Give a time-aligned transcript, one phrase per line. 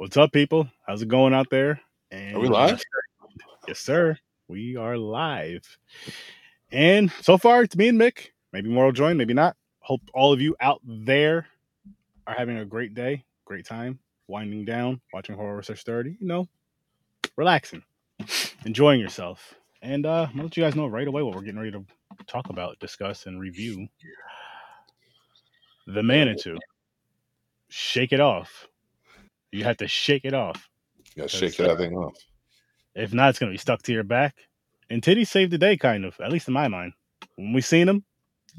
[0.00, 0.66] What's up, people?
[0.86, 1.78] How's it going out there?
[2.10, 2.80] And Are we live?
[3.68, 4.16] Yes, sir.
[4.48, 5.76] We are live.
[6.72, 8.28] And so far, it's me and Mick.
[8.50, 9.58] Maybe more will join, maybe not.
[9.80, 11.48] Hope all of you out there
[12.26, 16.26] are having a great day, great time, winding down, watching Horror with Sir Sturdy, you
[16.26, 16.48] know,
[17.36, 17.82] relaxing,
[18.64, 19.52] enjoying yourself.
[19.82, 21.84] And uh, I'll let you guys know right away what we're getting ready to
[22.26, 23.86] talk about, discuss, and review.
[25.86, 26.56] The Manitou.
[27.68, 28.66] Shake it off.
[29.52, 30.68] You have to shake it off.
[31.14, 32.14] You gotta shake that thing off.
[32.94, 34.36] If not, it's gonna be stuck to your back.
[34.88, 36.92] And titties saved the day, kind of, at least in my mind.
[37.36, 38.04] When we seen them,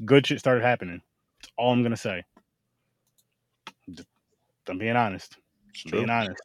[0.04, 1.02] good shit started happening.
[1.40, 2.24] That's all I'm gonna say.
[4.68, 5.36] I'm being honest.
[5.70, 6.00] It's I'm true.
[6.00, 6.40] being honest.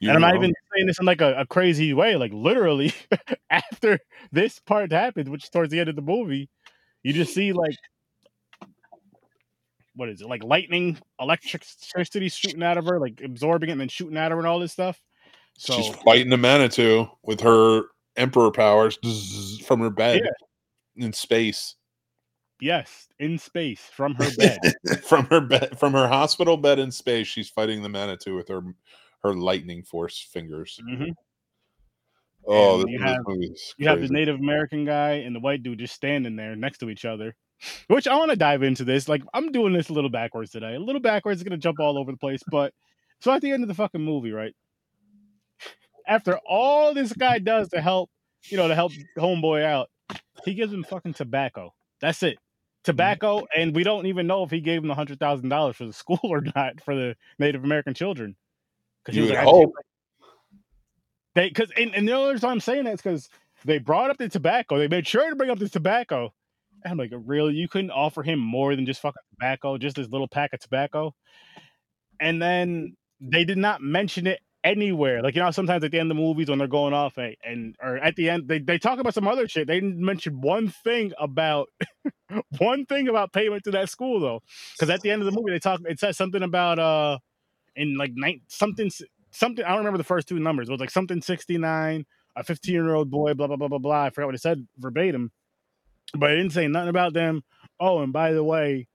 [0.00, 2.16] You and I'm not even saying this in like a, a crazy way.
[2.16, 2.92] Like literally,
[3.50, 4.00] after
[4.32, 6.48] this part happened, which is towards the end of the movie,
[7.04, 7.76] you just see like
[9.94, 10.28] what is it?
[10.28, 14.38] Like lightning, electricity shooting out of her, like absorbing it and then shooting at her
[14.38, 15.00] and all this stuff.
[15.58, 17.82] So she's fighting the Manitou with her
[18.16, 18.98] emperor powers
[19.66, 20.22] from her bed
[20.96, 21.76] in space.
[22.60, 24.58] yes, in space from her bed.
[25.04, 28.62] from her bed from her hospital bed in space, she's fighting the Manitou with her
[29.22, 30.80] her lightning force fingers.
[30.88, 31.12] Mhm.
[32.46, 33.18] Oh, you have-
[33.78, 34.08] You have the.
[34.08, 37.36] Native American guy and the white dude just standing there next to each other.
[37.88, 39.08] Which I want to dive into this.
[39.08, 40.74] Like I'm doing this a little backwards today.
[40.74, 42.42] A little backwards, it's gonna jump all over the place.
[42.50, 42.72] But
[43.20, 44.54] so at the end of the fucking movie, right?
[46.06, 48.10] After all this guy does to help,
[48.46, 49.88] you know, to help homeboy out,
[50.44, 51.72] he gives him fucking tobacco.
[52.00, 52.34] That's it.
[52.34, 52.38] Mm-hmm.
[52.84, 55.84] Tobacco, and we don't even know if he gave him the hundred thousand dollars for
[55.86, 58.34] the school or not for the Native American children.
[59.04, 59.72] Because You would "I- hope.
[61.36, 63.28] they because and, and the only reason I'm saying that is because
[63.64, 64.78] they brought up the tobacco.
[64.78, 66.32] They made sure to bring up the tobacco.
[66.84, 67.54] I'm like, really?
[67.54, 71.14] You couldn't offer him more than just fucking tobacco, just this little pack of tobacco?
[72.20, 75.22] And then they did not mention it anywhere.
[75.22, 77.36] Like, you know, sometimes at the end of the movies when they're going off and,
[77.44, 79.66] and or at the end, they, they talk about some other shit.
[79.66, 81.68] They didn't mention one thing about
[82.58, 84.40] one thing about payment to that school though.
[84.72, 87.18] Because at the end of the movie, they talk it says something about uh
[87.76, 88.90] in like nine something
[89.30, 90.68] something I don't remember the first two numbers.
[90.68, 92.04] It was like something 69,
[92.36, 94.04] a 15 year old boy, blah blah blah blah blah.
[94.04, 95.32] I forgot what it said verbatim,
[96.14, 97.42] but it didn't say nothing about them.
[97.80, 98.88] Oh, and by the way,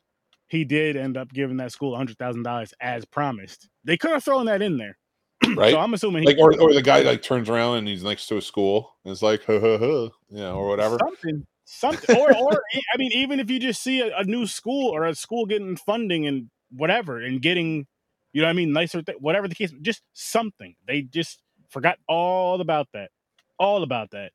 [0.47, 3.69] he did end up giving that school hundred thousand dollars as promised.
[3.83, 4.97] They could have thrown that in there,
[5.55, 5.71] right?
[5.71, 8.27] so I'm assuming he like or, or the guy like turns around and he's next
[8.27, 11.45] to a school and it's like huh, huh, huh, yeah or whatever something.
[11.69, 12.51] Something, or, or
[12.93, 15.75] I mean, even if you just see a, a new school or a school getting
[15.75, 17.85] funding and whatever, and getting,
[18.31, 20.75] you know, what I mean, nicer, th- whatever the case, just something.
[20.87, 23.11] They just forgot all about that,
[23.59, 24.31] all about that.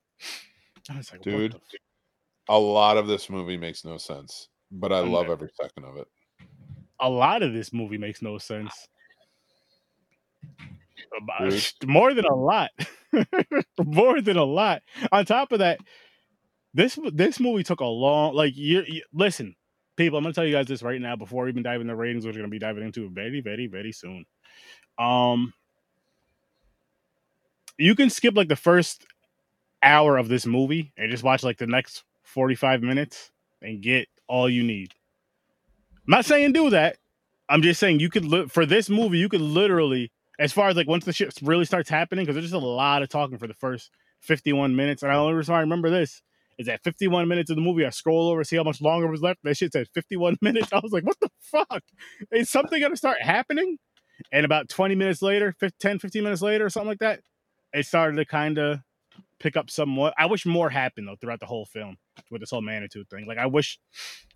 [0.91, 1.57] I was like, what Dude.
[2.49, 5.97] A lot of this movie makes no sense but i I'm love every second of
[5.97, 6.09] it
[7.03, 8.73] a lot of this movie makes no sense.
[11.21, 12.71] About- More than a lot,
[13.85, 14.83] more than a lot.
[15.11, 15.81] On top of that,
[16.73, 18.35] this this movie took a long.
[18.35, 19.57] Like you, you listen,
[19.97, 20.17] people.
[20.17, 22.37] I'm gonna tell you guys this right now before we even dive into ratings, which
[22.37, 24.25] we're gonna be diving into very, very, very soon.
[24.97, 25.53] Um,
[27.79, 29.05] you can skip like the first
[29.83, 34.49] hour of this movie and just watch like the next 45 minutes and get all
[34.49, 34.95] you need.
[36.07, 36.97] I'm not saying do that.
[37.49, 40.77] I'm just saying you could li- for this movie you could literally as far as
[40.77, 43.47] like once the shit really starts happening because there's just a lot of talking for
[43.47, 45.03] the first 51 minutes.
[45.03, 46.23] And I only reason I remember this
[46.59, 49.23] is at 51 minutes of the movie I scroll over see how much longer was
[49.23, 49.41] left.
[49.45, 50.73] That shit said 51 minutes.
[50.73, 51.83] I was like what the fuck?
[52.31, 53.79] Is something gonna start happening?
[54.33, 57.21] And about 20 minutes later 15, 10 15 minutes later or something like that
[57.75, 58.81] it started to kind of
[59.39, 60.15] pick up somewhat.
[60.19, 61.97] I wish more happened though throughout the whole film
[62.31, 63.27] with this whole Manitou thing.
[63.27, 63.79] Like I wish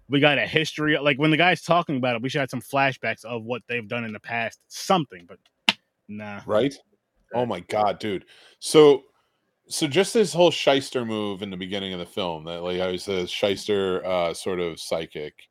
[0.09, 2.63] we got a history like when the guy's talking about it we should have some
[2.63, 5.39] flashbacks of what they've done in the past something but
[6.09, 6.41] nah.
[6.47, 6.75] Right?
[7.35, 8.25] Oh my god dude.
[8.59, 9.03] So
[9.69, 12.87] so just this whole shyster move in the beginning of the film that like i
[12.87, 15.49] was a shyster uh sort of psychic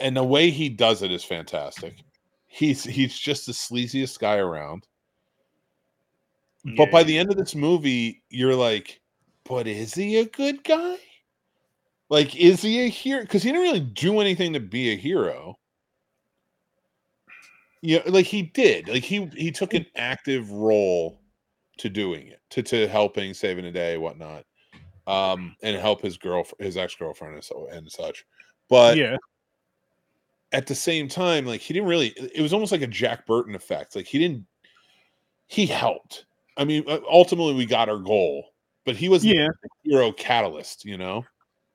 [0.00, 2.02] and the way he does it is fantastic.
[2.46, 4.86] He's he's just the sleaziest guy around.
[6.76, 9.00] But by the end of this movie you're like
[9.48, 10.96] but is he a good guy
[12.08, 15.58] like is he a hero because he didn't really do anything to be a hero
[17.82, 21.20] yeah like he did like he he took an active role
[21.78, 24.44] to doing it to to helping saving the day whatnot
[25.06, 28.24] um and help his girl his ex-girlfriend and so and such
[28.68, 29.16] but yeah
[30.52, 32.14] at the same time, like he didn't really.
[32.34, 33.96] It was almost like a Jack Burton effect.
[33.96, 34.46] Like he didn't.
[35.48, 36.24] He helped.
[36.56, 38.44] I mean, uh, ultimately we got our goal,
[38.86, 40.84] but he was yeah the hero catalyst.
[40.86, 41.24] You know.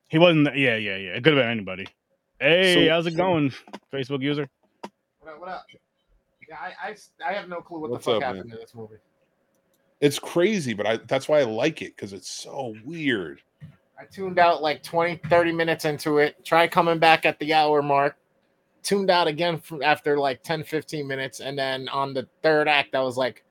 [0.08, 1.86] he wasn't yeah yeah yeah it could have been anybody
[2.40, 3.54] hey So- how's it going
[3.94, 4.50] facebook user
[5.20, 5.40] What up?
[5.40, 5.66] What up?
[6.52, 6.96] I, I,
[7.30, 8.58] I have no clue what What's the fuck up, happened man?
[8.58, 8.96] to this movie.
[10.02, 13.42] It's crazy, but I that's why I like it because it's so weird.
[13.98, 16.44] I tuned out like 20, 30 minutes into it.
[16.44, 18.18] Try coming back at the hour mark.
[18.84, 21.40] Tuned out again from after like 10, 15 minutes.
[21.40, 23.44] And then on the third act, I was like,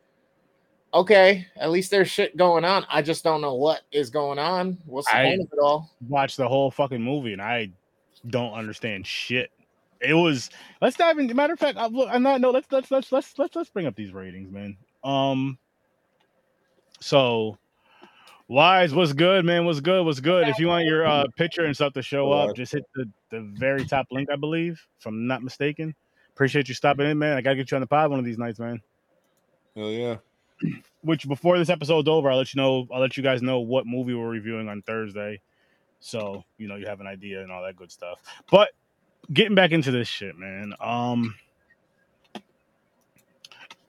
[0.92, 2.84] okay, at least there's shit going on.
[2.88, 4.78] I just don't know what is going on.
[4.86, 5.90] What's the I- point of it all?
[6.08, 7.70] Watched the whole fucking movie and I
[8.28, 9.50] don't understand shit.
[10.00, 10.50] It was.
[10.80, 11.34] Let's dive in.
[11.36, 12.40] Matter of fact, I, look, I'm not.
[12.40, 14.76] No, let's let's let's let's let's let's bring up these ratings, man.
[15.04, 15.58] Um.
[17.00, 17.58] So,
[18.48, 19.66] wise, what's good, man?
[19.66, 20.04] What's good?
[20.04, 20.48] What's good?
[20.48, 23.40] If you want your uh, picture and stuff to show up, just hit the the
[23.54, 25.94] very top link, I believe, if I'm not mistaken.
[26.30, 27.36] Appreciate you stopping in, man.
[27.36, 28.80] I gotta get you on the pod one of these nights, man.
[29.76, 30.16] Hell yeah.
[31.02, 32.86] Which before this episode's over, I'll let you know.
[32.92, 35.40] I'll let you guys know what movie we're reviewing on Thursday,
[36.00, 38.20] so you know you have an idea and all that good stuff.
[38.50, 38.70] But
[39.32, 40.74] getting back into this shit, man.
[40.80, 41.34] Um,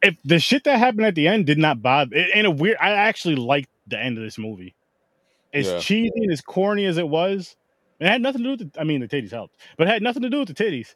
[0.02, 2.78] if the shit that happened at the end did not bother, in in a weird,
[2.80, 4.76] I actually liked the end of this movie.
[5.54, 5.80] As Yeah.
[5.80, 7.56] cheesy and as corny as it was,
[8.00, 8.74] it had nothing to do with.
[8.74, 10.96] The, I mean, the titties helped, but it had nothing to do with the titties.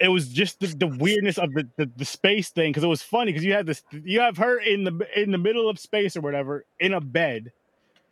[0.00, 3.02] It was just the, the weirdness of the, the, the space thing because it was
[3.02, 6.16] funny because you had this you have her in the in the middle of space
[6.16, 7.52] or whatever in a bed.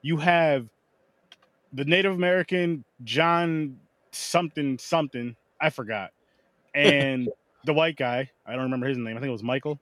[0.00, 0.68] You have
[1.72, 3.78] the Native American John
[4.12, 6.10] something something I forgot,
[6.74, 7.28] and
[7.64, 9.16] the white guy I don't remember his name.
[9.16, 9.80] I think it was Michael.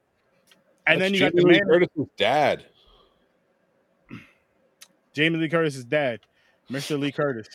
[0.86, 2.64] And then That's you got the Lee man, Curtis's dad.
[5.12, 6.20] Jamie Lee Curtis's dad,
[6.70, 6.98] Mr.
[6.98, 7.46] Lee Curtis.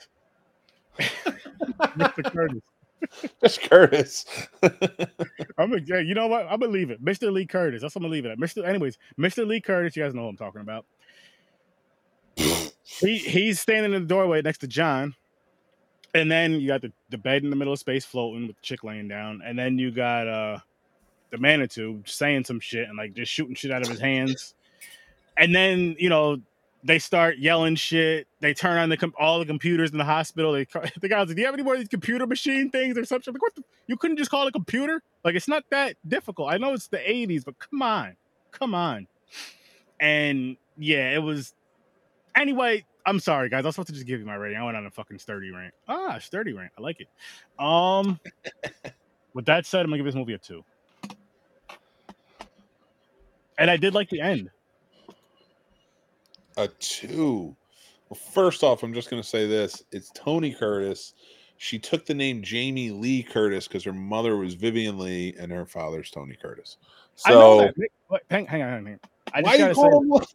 [0.99, 2.31] Mr.
[2.31, 2.61] Curtis.
[3.41, 4.25] Just Curtis.
[4.63, 6.47] I'm gonna, yeah, you know what?
[6.49, 7.31] I'm gonna leave it, Mr.
[7.31, 7.81] Lee Curtis.
[7.81, 8.37] That's what I'm gonna leave it at.
[8.37, 8.65] Mr.
[8.65, 9.45] Anyways, Mr.
[9.45, 9.95] Lee Curtis.
[9.95, 10.85] You guys know who I'm talking about.
[12.35, 15.15] he he's standing in the doorway next to John,
[16.13, 18.61] and then you got the, the bed in the middle of space floating with the
[18.61, 20.59] chick laying down, and then you got uh
[21.31, 24.55] the Manitou saying some shit and like just shooting shit out of his hands,
[25.37, 26.37] and then you know
[26.85, 28.27] they start yelling shit.
[28.41, 30.53] They turn on the com- all the computers in the hospital.
[30.53, 30.65] They
[31.01, 33.33] the guy's like, "Do you have any more of these computer machine things or something?"
[33.33, 33.55] Like, what?
[33.55, 35.01] The, you couldn't just call it a computer?
[35.23, 36.51] Like, it's not that difficult.
[36.51, 38.15] I know it's the '80s, but come on,
[38.51, 39.07] come on.
[39.99, 41.55] And yeah, it was.
[42.35, 43.65] Anyway, I'm sorry, guys.
[43.65, 44.59] I was supposed to just give you my rating.
[44.59, 45.73] I went on a fucking sturdy rant.
[45.87, 46.71] Ah, sturdy rant.
[46.77, 47.07] I like it.
[47.57, 48.19] Um,
[49.33, 50.63] with that said, I'm gonna give this movie a two.
[53.57, 54.51] And I did like the end.
[56.57, 57.55] A two.
[58.09, 61.13] Well, first off, I'm just going to say this: it's Tony Curtis.
[61.57, 65.65] She took the name Jamie Lee Curtis because her mother was Vivien Leigh and her
[65.65, 66.77] father's Tony Curtis.
[67.25, 67.73] I know So that.
[67.77, 68.99] Wait, wait, Hang, hang on, hang on.
[69.33, 70.25] I why just you gotta say?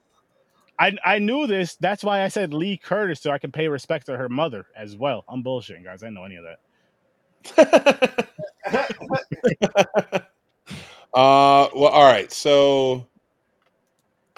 [0.78, 1.76] I I knew this.
[1.76, 4.96] That's why I said Lee Curtis, so I can pay respect to her mother as
[4.96, 5.25] well.
[5.28, 6.02] I'm bullshitting, guys.
[6.02, 6.58] I didn't know any of that.
[11.14, 12.32] uh, well, all right.
[12.32, 13.06] So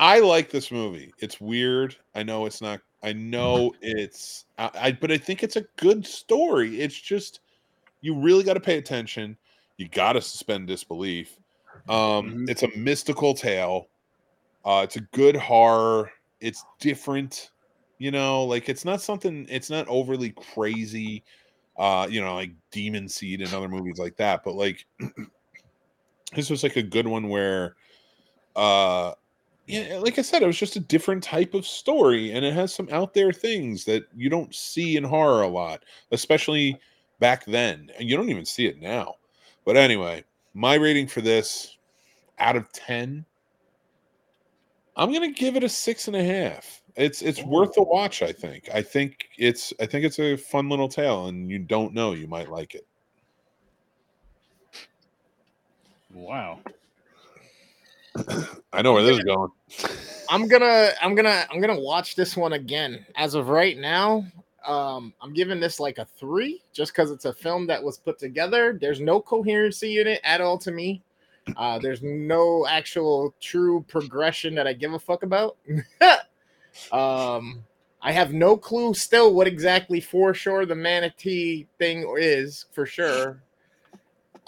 [0.03, 1.13] I like this movie.
[1.21, 1.97] It's weird.
[2.17, 2.81] I know it's not.
[3.05, 4.47] I know it's.
[4.59, 6.81] I, I but I think it's a good story.
[6.81, 7.39] It's just
[8.01, 9.37] you really got to pay attention.
[9.77, 11.39] You got to suspend disbelief.
[11.89, 12.51] Um, Mhm.
[12.51, 13.87] It's a mystical tale.
[14.65, 16.11] Uh, it's a good horror.
[16.41, 17.53] It's different.
[17.99, 19.47] You know, like it's not something.
[19.49, 21.23] It's not overly crazy.
[21.77, 24.43] Uh, you know, like Demon Seed and other movies like that.
[24.45, 24.85] But like,
[26.35, 27.77] this was like a good one where,
[28.57, 29.13] uh,
[29.67, 32.75] yeah, like I said, it was just a different type of story, and it has
[32.75, 36.79] some out there things that you don't see in horror a lot, especially
[37.21, 37.91] back then.
[37.99, 39.15] And you don't even see it now.
[39.65, 41.77] But anyway, my rating for this
[42.39, 43.25] out of 10,
[44.97, 46.83] I'm gonna give it a six and a half.
[46.97, 48.69] It's it's worth a watch, I think.
[48.75, 52.27] I think it's I think it's a fun little tale, and you don't know, you
[52.27, 52.87] might like it.
[56.13, 56.61] Wow.
[58.73, 59.51] I know where this is going.
[60.29, 63.05] I'm gonna I'm gonna I'm gonna watch this one again.
[63.17, 64.27] As of right now,
[64.67, 68.19] um, I'm giving this like a three just because it's a film that was put
[68.19, 68.79] together.
[68.81, 71.03] There's no coherency in it at all to me.
[71.57, 75.57] Uh, there's no actual true progression that I give a fuck about.
[76.93, 77.65] um,
[78.01, 83.43] I have no clue still what exactly for sure the manatee thing is for sure.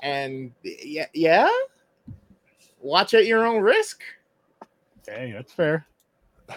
[0.02, 1.50] And yeah, yeah,
[2.84, 4.02] watch at your own risk.
[5.08, 5.86] Hey, that's fair.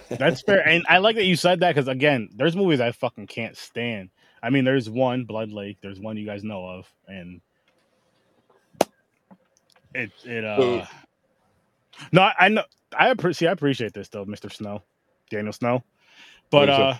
[0.09, 0.67] That's fair.
[0.67, 4.09] And I like that you said that because again, there's movies I fucking can't stand.
[4.43, 5.77] I mean, there's one Blood Lake.
[5.81, 7.41] There's one you guys know of, and
[9.95, 10.85] it it uh.
[12.11, 12.63] No, I, I know.
[12.95, 13.49] I appreciate.
[13.49, 14.83] I appreciate this though, Mister Snow,
[15.31, 15.83] Daniel Snow.
[16.51, 16.95] But uh,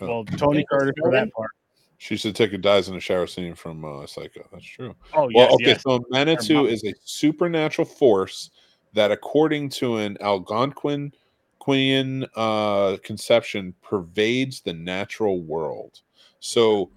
[0.00, 1.50] well, Tony Carter for that part.
[1.98, 4.46] She said Ticket dies in a shower scene from uh, Psycho.
[4.52, 4.94] That's true.
[5.14, 5.38] Oh yeah.
[5.38, 5.82] Well, okay, yes.
[5.82, 8.50] so Manitou is a supernatural force
[8.92, 11.12] that, according to an Algonquin
[11.58, 16.00] Queen uh, conception, pervades the natural world.
[16.40, 16.90] So,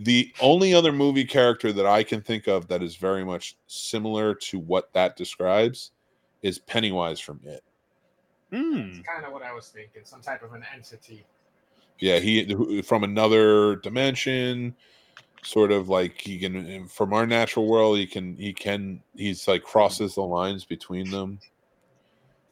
[0.00, 4.34] the only other movie character that I can think of that is very much similar
[4.34, 5.92] to what that describes
[6.42, 7.62] is Pennywise from It.
[8.52, 9.04] Mm.
[9.04, 10.02] kind of what I was thinking.
[10.04, 11.24] Some type of an entity.
[11.98, 14.74] Yeah, he from another dimension,
[15.42, 17.98] sort of like he can from our natural world.
[17.98, 21.40] He can he can he's like crosses the lines between them.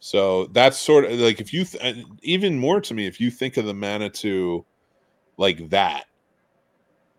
[0.00, 3.56] So that's sort of like if you th- even more to me if you think
[3.56, 4.64] of the Manitou
[5.36, 6.06] like that,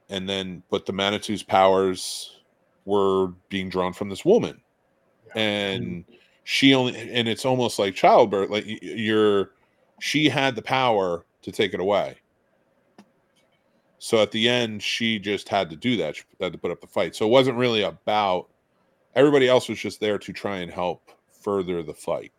[0.10, 2.40] and then but the Manitou's powers
[2.86, 4.62] were being drawn from this woman,
[5.36, 6.14] and mm-hmm.
[6.44, 8.50] she only and it's almost like childbirth.
[8.50, 9.52] Like you're
[10.00, 12.18] she had the power to take it away.
[14.00, 16.16] So at the end, she just had to do that.
[16.16, 17.16] She had to put up the fight.
[17.16, 18.48] So it wasn't really about
[19.16, 21.10] everybody else was just there to try and help
[21.42, 22.32] further the fight.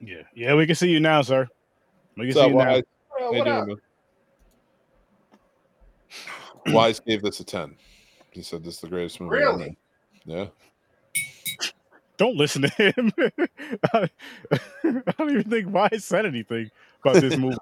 [0.00, 0.54] Yeah, yeah.
[0.54, 1.48] We can see you now, sir.
[2.16, 2.70] We can So see you now.
[2.72, 2.82] Wise,
[3.18, 3.80] Well, how what doing.
[6.66, 7.76] Wise gave this a 10.
[8.30, 9.36] He said this is the greatest movie.
[9.36, 9.56] Really?
[9.58, 9.76] made.
[10.24, 10.46] Yeah.
[12.16, 13.12] Don't listen to him.
[13.92, 14.08] I
[14.82, 16.70] don't even think Wise said anything
[17.02, 17.56] about this movie.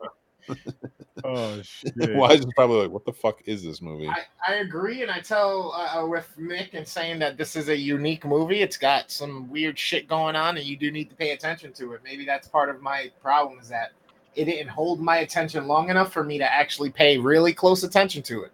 [1.24, 2.14] Oh shit!
[2.14, 4.08] Wise is probably like, what the fuck is this movie?
[4.08, 7.76] I, I agree, and I tell uh, with Nick and saying that this is a
[7.76, 8.60] unique movie.
[8.60, 11.92] It's got some weird shit going on, and you do need to pay attention to
[11.92, 12.00] it.
[12.04, 13.92] Maybe that's part of my problem is that
[14.34, 18.22] it didn't hold my attention long enough for me to actually pay really close attention
[18.24, 18.52] to it.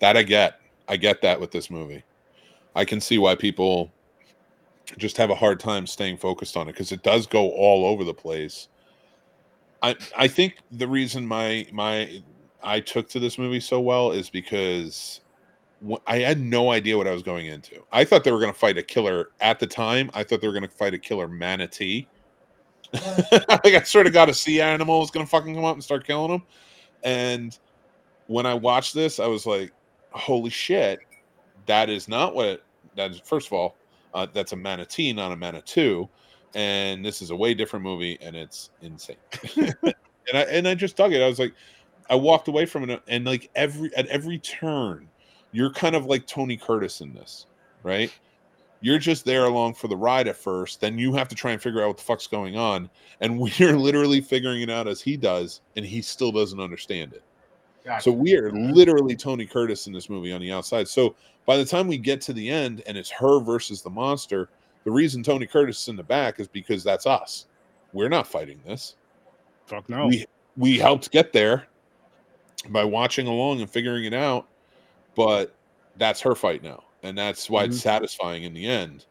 [0.00, 0.60] That I get.
[0.88, 2.02] I get that with this movie.
[2.74, 3.92] I can see why people
[4.96, 8.04] just have a hard time staying focused on it because it does go all over
[8.04, 8.68] the place.
[9.82, 12.22] I I think the reason my my
[12.62, 15.20] I took to this movie so well is because
[16.06, 17.84] I had no idea what I was going into.
[17.92, 20.10] I thought they were going to fight a killer at the time.
[20.12, 22.08] I thought they were going to fight a killer manatee.
[22.92, 25.84] like I sort of got a sea animal was going to fucking come up and
[25.84, 26.42] start killing them.
[27.04, 27.56] And
[28.26, 29.72] when I watched this, I was like,
[30.10, 31.00] "Holy shit,
[31.66, 32.64] that is not what
[32.96, 33.76] that is." First of all,
[34.14, 36.08] uh, that's a manatee, not a manitou,
[36.54, 39.16] and this is a way different movie, and it's insane.
[39.56, 39.94] and
[40.34, 41.22] I and I just dug it.
[41.22, 41.54] I was like,
[42.10, 45.08] I walked away from it, and like every at every turn,
[45.52, 47.46] you're kind of like Tony Curtis in this,
[47.82, 48.12] right?
[48.80, 51.60] You're just there along for the ride at first, then you have to try and
[51.60, 52.88] figure out what the fuck's going on,
[53.20, 57.22] and we're literally figuring it out as he does, and he still doesn't understand it.
[58.00, 60.88] So we are literally Tony Curtis in this movie on the outside.
[60.88, 64.50] So by the time we get to the end and it's her versus the monster,
[64.88, 67.44] the reason Tony Curtis is in the back is because that's us.
[67.92, 68.96] We're not fighting this.
[69.66, 70.06] Fuck no.
[70.06, 70.24] We
[70.56, 71.66] we helped get there
[72.70, 74.48] by watching along and figuring it out,
[75.14, 75.54] but
[75.98, 77.82] that's her fight now, and that's why it's mhm.
[77.82, 79.04] satisfying in the end.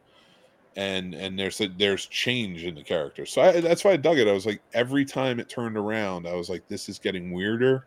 [0.74, 4.18] And and there's a, there's change in the character, so I, that's why I dug
[4.18, 4.26] it.
[4.26, 7.86] I was like, every time it turned around, I was like, this is getting weirder,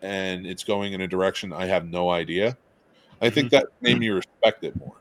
[0.00, 2.56] and it's going in a direction I have no idea.
[3.20, 3.50] I think mhm.
[3.50, 4.00] that made mm-hmm.
[4.00, 4.94] me respect it more.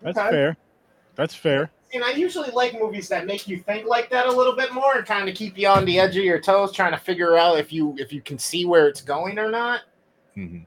[0.00, 0.30] That's Okay.
[0.30, 0.56] fair.
[1.16, 1.70] That's fair.
[1.92, 4.96] And I usually like movies that make you think like that a little bit more
[4.96, 7.58] and kind of keep you on the edge of your toes, trying to figure out
[7.58, 9.82] if you if you can see where it's going or not.
[10.36, 10.66] Mhm.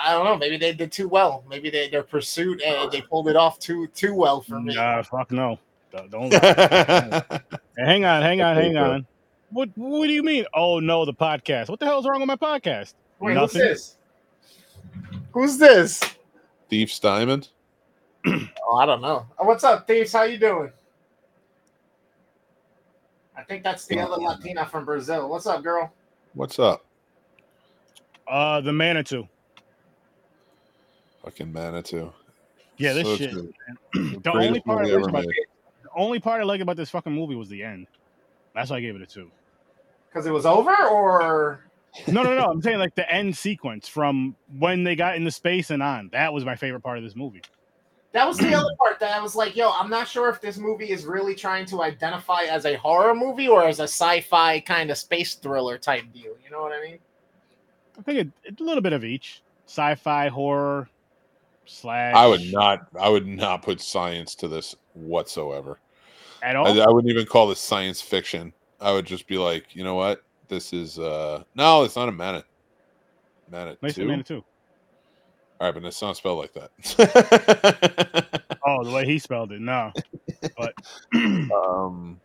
[0.00, 0.36] I don't know.
[0.36, 1.42] Maybe they did too well.
[1.48, 4.74] Maybe they, their pursuit uh, they pulled it off too too well for me.
[4.76, 5.58] Nah, fuck no.
[5.90, 6.10] Don't.
[6.10, 9.06] don't Hey, hang on, hang on, hang on.
[9.50, 10.44] What What do you mean?
[10.54, 11.68] Oh no, the podcast.
[11.70, 12.94] What the hell's wrong with my podcast?
[13.18, 13.62] Wait, Nothing.
[13.62, 13.96] who's this?
[15.32, 16.00] Who's this?
[16.68, 17.48] Thief's Diamond.
[18.64, 19.26] Oh, I don't know.
[19.38, 20.12] Uh, What's up, Thieves?
[20.12, 20.72] How you doing?
[23.36, 25.28] I think that's the other Latina from Brazil.
[25.28, 25.92] What's up, girl?
[26.34, 26.84] What's up?
[28.26, 29.28] Uh, the Manitou.
[31.24, 32.12] Fucking Manitou.
[32.78, 33.32] Yeah, this So shit.
[33.34, 33.52] good.
[34.22, 37.12] The only part I movie liked about the only part I liked about this fucking
[37.12, 37.86] movie was the end.
[38.54, 39.30] That's why I gave it a two.
[40.08, 41.64] Because it was over, or
[42.06, 42.44] No, no, no.
[42.46, 46.08] I'm saying like the end sequence from when they got into space and on.
[46.12, 47.42] That was my favorite part of this movie.
[48.12, 50.58] That was the other part that I was like, yo, I'm not sure if this
[50.58, 54.90] movie is really trying to identify as a horror movie or as a sci-fi kind
[54.90, 56.34] of space thriller type deal.
[56.44, 56.98] You know what I mean?
[57.98, 59.42] I think it, a little bit of each.
[59.66, 60.88] Sci-fi, horror,
[61.66, 62.14] slash.
[62.14, 62.86] I would not.
[62.98, 65.78] I would not put science to this whatsoever.
[66.42, 66.82] at I, all.
[66.82, 68.52] I wouldn't even call this science fiction.
[68.80, 70.22] I would just be like, you know what?
[70.48, 72.44] This is uh no, it's not a manat.
[73.50, 74.06] Manat Nice two.
[74.06, 74.44] Manitou.
[75.62, 76.72] All right, but it's not spelled like that.
[78.66, 79.60] Oh, the way he spelled it.
[79.60, 79.92] No.
[81.14, 82.20] um,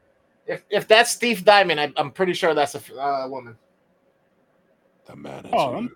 [0.47, 3.55] If if that's Steve Diamond, I, I'm pretty sure that's a uh, woman.
[5.05, 5.55] the Manitou.
[5.55, 5.93] Oh, I'm-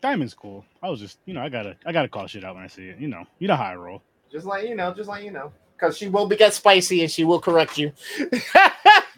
[0.00, 0.64] Diamond's cool.
[0.82, 2.88] I was just, you know, I gotta, I gotta call shit out when I see
[2.88, 2.98] it.
[2.98, 4.02] You know, you know how I roll.
[4.32, 7.10] Just like you know, just like you know, because she will be get spicy and
[7.10, 7.92] she will correct you.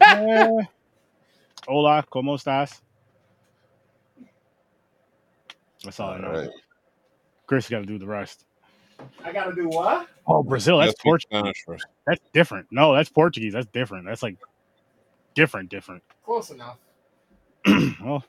[0.01, 0.63] Eh.
[1.69, 2.81] Hola, cómo estás?
[5.85, 6.27] That's all I know.
[6.27, 6.51] Alright.
[7.53, 8.47] Chris got to do the rest.
[9.23, 10.09] I gotta do what?
[10.27, 10.79] Oh, Brazil.
[10.79, 11.65] That's Let's Portuguese.
[12.07, 12.67] That's different.
[12.71, 13.53] No, that's Portuguese.
[13.53, 14.07] That's different.
[14.07, 14.39] That's like
[15.35, 16.03] different, different.
[16.25, 16.79] Close enough.
[18.03, 18.25] well,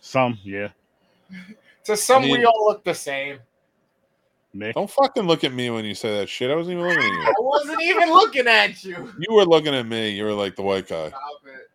[0.00, 0.70] some, yeah.
[1.84, 3.38] To some, I mean- we all look the same.
[4.56, 4.72] Mick.
[4.72, 6.50] Don't fucking look at me when you say that shit.
[6.50, 7.22] I wasn't even looking at you.
[7.28, 9.14] I wasn't even looking at you.
[9.20, 10.10] You were looking at me.
[10.10, 11.10] You were like the white guy.
[11.10, 11.70] Stop it.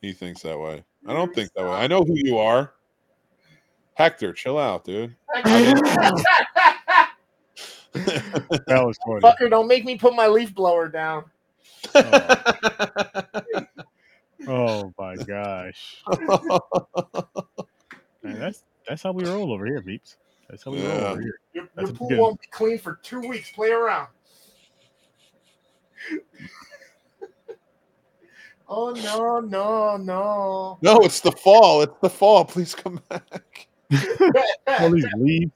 [0.00, 0.82] He thinks that way.
[1.06, 1.70] I don't think that way.
[1.70, 2.73] I know who you are.
[3.94, 5.14] Hector, chill out, dude.
[8.66, 9.20] That was funny.
[9.20, 11.24] Fucker, don't make me put my leaf blower down.
[11.94, 13.62] Oh,
[14.48, 16.02] oh my gosh.
[18.22, 20.16] Man, that's that's how we roll over here, peeps.
[20.50, 21.38] That's how we roll over here.
[21.52, 23.52] Your, your pool good- won't be clean for two weeks.
[23.52, 24.08] Play around.
[28.68, 30.78] oh no, no, no.
[30.82, 31.82] no, it's the fall.
[31.82, 32.44] It's the fall.
[32.44, 33.68] Please come back.
[34.80, 35.52] All these leaves.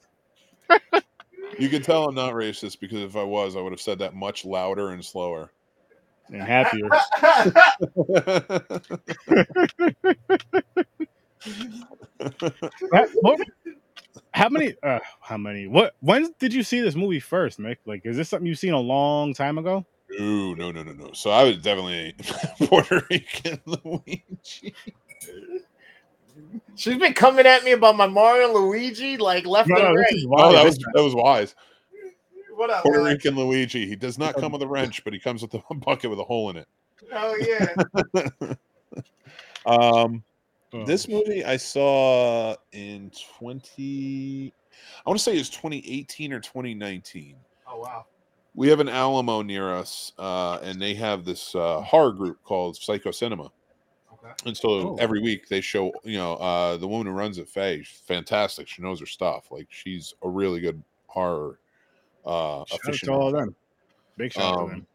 [1.58, 4.14] You can tell I'm not racist because if I was, I would have said that
[4.14, 5.50] much louder and slower.
[6.30, 6.88] and happier.
[12.92, 13.40] How, what-
[14.32, 14.74] how many?
[14.82, 15.66] Uh, how many?
[15.66, 15.94] What?
[16.00, 17.76] When did you see this movie first, Mick?
[17.86, 19.84] Like, is this something you've seen a long time ago?
[20.20, 21.12] Ooh, no, no, no, no.
[21.12, 22.14] So I was definitely
[22.68, 24.74] Puerto Rican Luigi.
[26.76, 30.12] She's been coming at me about my Mario Luigi, like left No, and no, right.
[30.12, 31.54] is Oh, that was that was wise.
[32.54, 33.04] What up, Puerto?
[33.04, 33.86] Rican Luigi.
[33.86, 36.24] He does not come with a wrench, but he comes with a bucket with a
[36.24, 36.68] hole in it.
[37.12, 38.54] Oh yeah.
[39.66, 40.22] Um,
[40.72, 44.54] oh, this movie I saw in twenty.
[45.04, 47.36] I want to say it's 2018 or 2019.
[47.66, 48.06] Oh wow.
[48.54, 52.76] We have an Alamo near us, uh, and they have this uh, horror group called
[52.76, 53.52] Psycho Cinema.
[54.46, 54.96] And so Oh.
[54.98, 58.68] every week they show, you know, uh, the woman who runs it, Faye, fantastic.
[58.68, 59.50] She knows her stuff.
[59.50, 61.60] Like she's a really good horror
[62.24, 63.56] uh, shout out to all of them.
[64.16, 64.86] Big shout out to Um, them.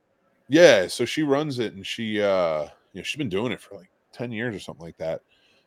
[0.50, 3.76] Yeah, so she runs it, and she, uh, you know, she's been doing it for
[3.78, 5.22] like ten years or something like that.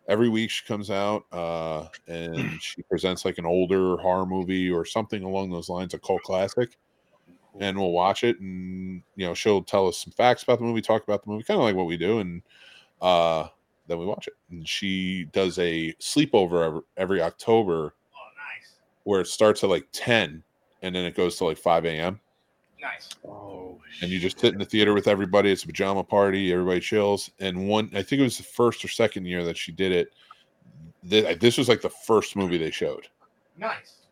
[0.08, 4.84] Every week she comes out uh, and she presents like an older horror movie or
[4.84, 6.76] something along those lines, a cult classic,
[7.60, 10.82] and we'll watch it, and you know, she'll tell us some facts about the movie,
[10.82, 12.42] talk about the movie, kind of like what we do, and
[13.02, 13.48] uh,
[13.88, 14.34] then we watch it.
[14.50, 18.74] And she does a sleepover every, every October Oh nice.
[19.04, 20.42] where it starts at like ten,
[20.82, 22.20] and then it goes to like five a.m
[22.80, 23.08] Nice.
[23.26, 25.50] Oh, and you just sit in the theater with everybody.
[25.50, 26.52] It's a pajama party.
[26.52, 27.30] Everybody chills.
[27.40, 30.08] And one, I think it was the first or second year that she did it.
[31.02, 33.08] This, this was like the first movie they showed,
[33.56, 34.02] Nice.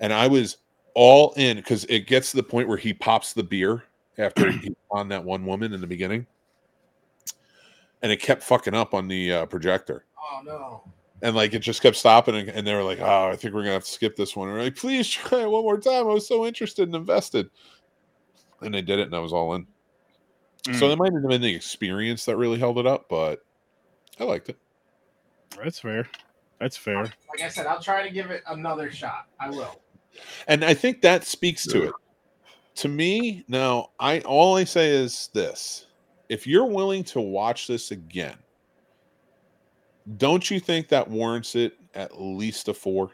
[0.00, 0.56] and I was
[0.94, 3.84] all in because it gets to the point where he pops the beer
[4.18, 6.26] after he on that one woman in the beginning,
[8.02, 10.06] and it kept fucking up on the uh, projector.
[10.18, 10.82] Oh no.
[11.22, 13.60] And like it just kept stopping, and, and they were like, "Oh, I think we're
[13.60, 16.08] gonna have to skip this one." And we're like, "Please try it one more time."
[16.08, 17.50] I was so interested and invested,
[18.62, 19.66] and they did it, and I was all in.
[20.64, 23.40] So Mm, that might have been the experience that really held it up, but
[24.18, 24.58] I liked it.
[25.62, 26.06] that's fair.
[26.58, 27.02] That's fair.
[27.04, 29.26] Like I said, I'll try to give it another shot.
[29.40, 29.80] I will.
[30.48, 31.94] And I think that speaks to it.
[32.76, 35.86] To me, now I all I say is this.
[36.30, 38.36] If you're willing to watch this again,
[40.16, 43.10] don't you think that warrants it at least a four?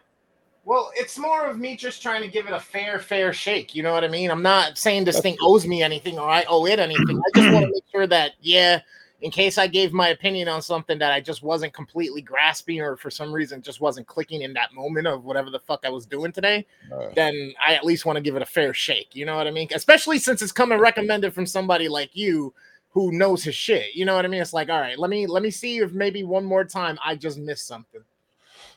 [0.66, 3.74] Well, it's more of me just trying to give it a fair, fair shake.
[3.74, 4.30] You know what I mean?
[4.30, 7.18] I'm not saying this thing owes me anything or I owe it anything.
[7.18, 8.80] I just want to make sure that, yeah,
[9.22, 12.96] in case I gave my opinion on something that I just wasn't completely grasping or
[12.96, 16.04] for some reason just wasn't clicking in that moment of whatever the fuck I was
[16.04, 19.14] doing today, Uh, then I at least want to give it a fair shake.
[19.14, 19.68] You know what I mean?
[19.74, 22.52] Especially since it's coming recommended from somebody like you
[22.96, 23.94] who knows his shit.
[23.94, 24.40] You know what I mean?
[24.40, 27.14] It's like, all right, let me let me see if maybe one more time I
[27.14, 28.00] just missed something.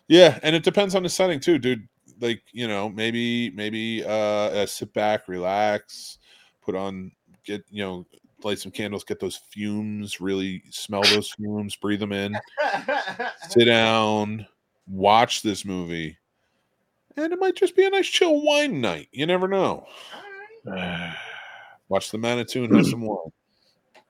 [0.10, 1.88] yeah, and it depends on the setting too, dude.
[2.20, 6.18] Like, you know, maybe maybe uh, uh sit back, relax,
[6.62, 7.14] put on
[7.46, 8.06] get, you know,
[8.44, 12.38] light some candles, get those fumes, really smell those fumes, breathe them in.
[13.50, 14.46] sit down,
[14.86, 16.18] watch this movie,
[17.16, 19.08] and it might just be a nice chill wine night.
[19.14, 19.86] You never know.
[21.88, 23.32] Watch the Manitou and have some wine.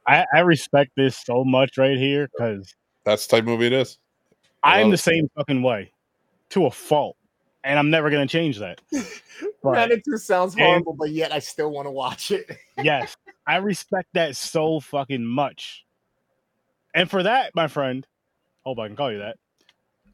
[0.09, 2.73] I, I respect this so much right here because
[3.05, 3.97] That's the type of movie it is.
[4.63, 4.97] I I'm love the it.
[4.97, 5.91] same fucking way
[6.49, 7.15] to a fault,
[7.63, 8.81] and I'm never gonna change that.
[9.63, 12.49] But Manitou sounds And- horrible, but yet I still want to watch it.
[12.81, 15.85] yes, I respect that so fucking much.
[16.93, 18.05] And for that, my friend,
[18.65, 19.37] hope I can call you that.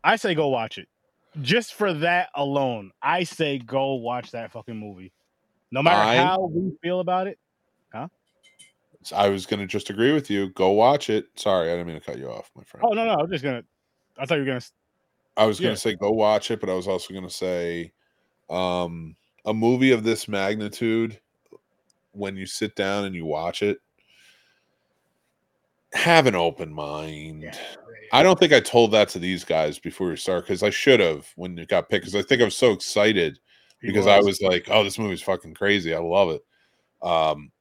[0.03, 0.87] I say go watch it.
[1.41, 5.11] just for that alone, I say go watch that fucking movie.
[5.71, 7.37] No matter I- how we feel about it.
[9.13, 10.49] I was gonna just agree with you.
[10.49, 11.27] Go watch it.
[11.35, 12.85] Sorry, I didn't mean to cut you off, my friend.
[12.87, 13.63] Oh no, no, I was just gonna.
[14.17, 14.61] I thought you were gonna.
[15.37, 15.75] I was gonna yeah.
[15.75, 17.91] say go watch it, but I was also gonna say
[18.49, 19.15] um
[19.45, 21.19] a movie of this magnitude,
[22.11, 23.79] when you sit down and you watch it,
[25.93, 27.51] have an open mind.
[28.11, 30.99] I don't think I told that to these guys before we start because I should
[30.99, 33.39] have when it got picked because I think I was so excited
[33.81, 35.93] because I was like, "Oh, this movie's fucking crazy.
[35.93, 36.41] I love it."
[37.01, 37.51] Um,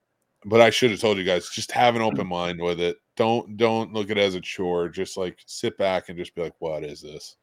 [0.45, 2.99] but I should have told you guys just have an open mind with it.
[3.17, 4.89] Don't don't look at it as a chore.
[4.89, 7.37] Just like sit back and just be like, "What is this?"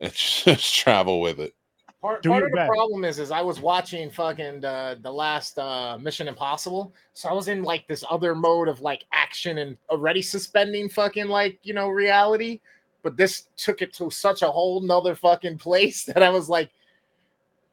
[0.00, 1.54] And just travel with it.
[2.00, 2.68] Part, part of the best.
[2.68, 7.32] problem is, is I was watching fucking the the last uh, Mission Impossible, so I
[7.32, 11.72] was in like this other mode of like action and already suspending fucking like you
[11.72, 12.60] know reality.
[13.02, 16.70] But this took it to such a whole nother fucking place that I was like,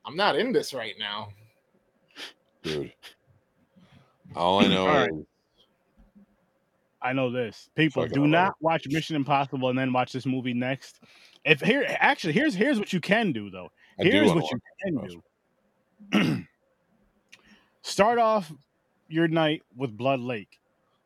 [0.05, 1.29] I'm not in this right now.
[2.63, 2.93] dude.
[4.35, 5.11] All I know All right.
[5.11, 5.25] is
[7.01, 7.69] I know this.
[7.75, 8.31] People Fucking do all right.
[8.31, 10.99] not watch Mission Impossible and then watch this movie next.
[11.43, 13.69] If here, actually, here's here's what you can do though.
[13.99, 15.21] I do Here's wanna what you can
[16.13, 16.45] do.
[17.81, 18.51] Start off
[19.07, 20.59] your night with Blood Lake,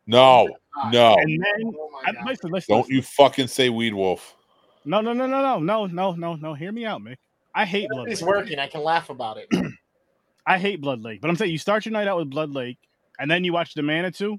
[0.05, 1.15] No, oh no.
[1.15, 2.95] and then Oh my I- listen, listen, Don't listen.
[2.95, 4.35] you fucking say Weed Wolf.
[4.83, 6.53] No, no, no, no, no, no, no, no, no.
[6.53, 7.15] Hear me out, Mick.
[7.55, 8.59] I hate Blood It's working.
[8.59, 9.47] I can laugh about it.
[10.45, 12.77] I hate Blood Lake, but I'm saying you start your night out with Blood Lake,
[13.19, 14.37] and then you watch the Manitou.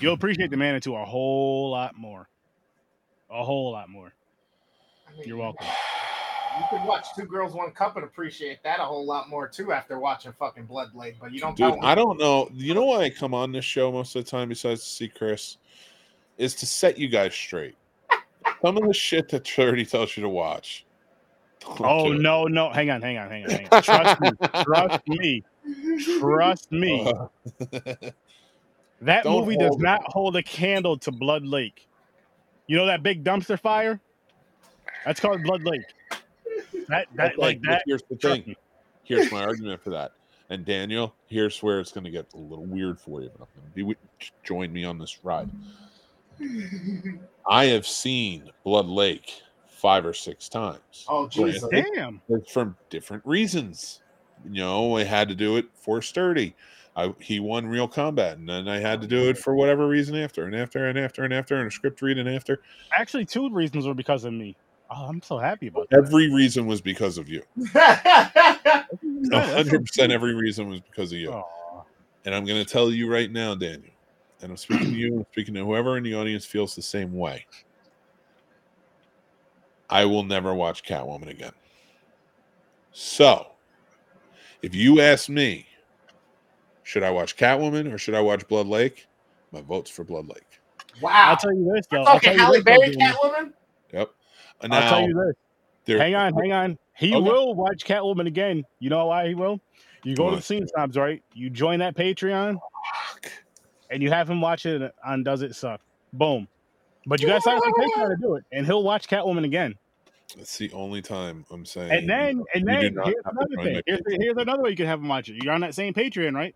[0.00, 2.28] You'll appreciate the Manitou a whole lot more.
[3.30, 4.12] A whole lot more.
[5.08, 5.66] I mean, You're welcome.
[6.58, 9.72] You could watch Two Girls One Cup and appreciate that a whole lot more too
[9.72, 11.16] after watching fucking Blood Lake.
[11.20, 11.56] But you don't.
[11.56, 11.74] Dude.
[11.82, 12.48] I don't know.
[12.54, 15.08] You know why I come on this show most of the time, besides to see
[15.08, 15.58] Chris,
[16.38, 17.74] is to set you guys straight.
[18.62, 20.86] Some of the shit that Charity tells you to watch.
[21.60, 22.20] don't Oh do it.
[22.20, 23.82] no, no, hang on, hang on, hang on, hang on.
[23.82, 24.30] Trust me,
[24.62, 25.44] trust me,
[26.18, 27.06] trust me.
[27.06, 27.26] Uh,
[29.00, 29.84] that Don't movie does hold it.
[29.84, 31.86] not hold a candle to Blood Lake.
[32.66, 34.00] You know that big dumpster fire?
[35.04, 35.82] That's called Blood Lake.
[36.88, 37.82] That that Okay, like that.
[37.86, 38.56] Here's the thing.
[39.04, 40.12] Here's my argument for that.
[40.48, 43.84] And Daniel, here's where it's going to get a little weird for you, but I'm
[43.84, 45.50] going to be join me on this ride.
[47.48, 51.06] I have seen Blood Lake five or six times.
[51.08, 51.68] oh Jesus!
[51.70, 52.20] Damn.
[52.28, 54.00] it's for different reasons.
[54.44, 56.54] You know, I had to do it for sturdy.
[56.94, 60.16] I he won real combat, and then I had to do it for whatever reason
[60.16, 62.60] after, and after, and after, and after, and a script read, and after.
[62.96, 64.56] Actually, two reasons were because of me.
[64.90, 65.98] Oh, I'm so happy about that.
[65.98, 67.42] Every reason was because of you.
[69.32, 70.12] Hundred percent.
[70.12, 71.32] Every reason was because of you.
[71.32, 71.82] Aw.
[72.24, 73.92] And I'm going to tell you right now, Daniel,
[74.42, 77.12] and I'm speaking to you, I'm speaking to whoever in the audience feels the same
[77.12, 77.46] way.
[79.88, 81.52] I will never watch Catwoman again.
[82.92, 83.46] So,
[84.66, 85.64] if you ask me,
[86.82, 89.06] should I watch Catwoman or should I watch Blood Lake?
[89.52, 90.60] My vote's for Blood Lake.
[91.00, 91.10] wow.
[91.14, 92.02] I'll tell you this though.
[92.02, 93.52] I'll Okay, you Halle this, Berry Catwoman.
[93.92, 94.10] Yep.
[94.62, 95.34] And I'll now, tell you
[95.86, 95.98] this.
[96.00, 96.78] Hang on, hang on.
[96.96, 97.24] He Okay.
[97.30, 98.64] will watch Catwoman again.
[98.80, 99.60] You know why he will?
[100.02, 101.22] You go to the scene snobs, right?
[101.32, 102.54] You join that Patreon
[103.12, 103.30] Fuck.
[103.90, 105.80] and you have him watch it on Does It Suck?
[106.12, 106.48] Boom.
[107.06, 109.76] But you gotta sign up for Patreon to do it, and he'll watch Catwoman again.
[110.36, 111.90] That's the only time I'm saying.
[111.90, 113.82] And then, and then here's another thing.
[113.86, 115.42] Here's, here's another way you can have him watch it.
[115.42, 116.54] You're on that same Patreon, right?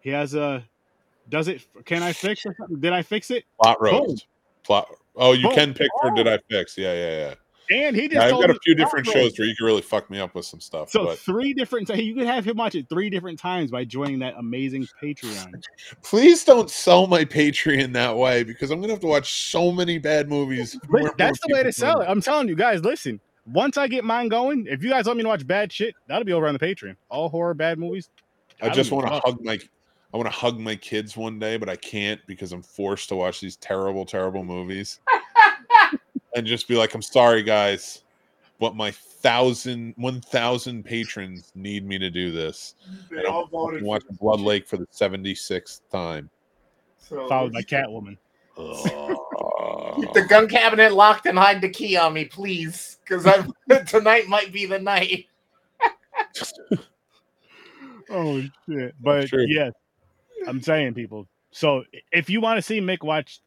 [0.00, 0.64] He has a.
[1.28, 1.64] Does it?
[1.84, 2.80] Can I fix or something?
[2.80, 3.44] Did I fix it?
[3.62, 4.26] plot roast.
[4.64, 4.88] Plot.
[5.14, 5.54] Oh, you Boom.
[5.54, 6.14] can pick for oh.
[6.16, 6.34] did Oh.
[6.34, 6.76] I fix?
[6.76, 7.34] Yeah, yeah, yeah.
[7.72, 8.14] And he just.
[8.14, 9.16] yeah I've got a few different roast.
[9.16, 10.90] shows where you can really fuck me up with some stuff.
[10.90, 11.88] So but three different.
[11.88, 15.62] So you could have him watch it three different times by joining that amazing Patreon.
[16.02, 19.98] please don't sell my Patreon that way because I'm gonna have to watch so many
[19.98, 20.78] bad movies.
[20.90, 22.06] But more that's more the way to sell it.
[22.06, 23.20] I'm telling you guys, listen.
[23.44, 26.22] Once I get mine going, if you guys want me to watch bad shit, that'll
[26.22, 26.94] be over on the Patreon.
[27.08, 28.08] All horror bad movies.
[28.60, 29.34] I just want to give a fuck.
[29.34, 29.58] hug my
[30.14, 33.16] I want to hug my kids one day, but I can't because I'm forced to
[33.16, 35.00] watch these terrible, terrible movies.
[36.34, 38.02] and just be like, I'm sorry, guys,
[38.58, 42.74] but my thousand, one thousand patrons need me to do this.
[43.10, 46.30] They And all I'm voted fucking for watching Blood Lake for the 76th time.
[46.98, 48.16] So Followed by Catwoman.
[50.00, 53.24] keep the gun cabinet locked and hide the key on me, please, because
[53.86, 55.26] tonight might be the night.
[58.10, 58.94] Oh shit!
[59.00, 59.46] But True.
[59.48, 59.72] yes,
[60.46, 61.26] I'm saying people.
[61.50, 63.40] So if you want to see Mick watch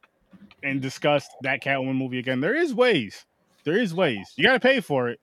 [0.64, 3.26] and discuss that Catwoman movie again, there is ways.
[3.64, 4.34] There is ways.
[4.36, 5.20] You gotta pay for it,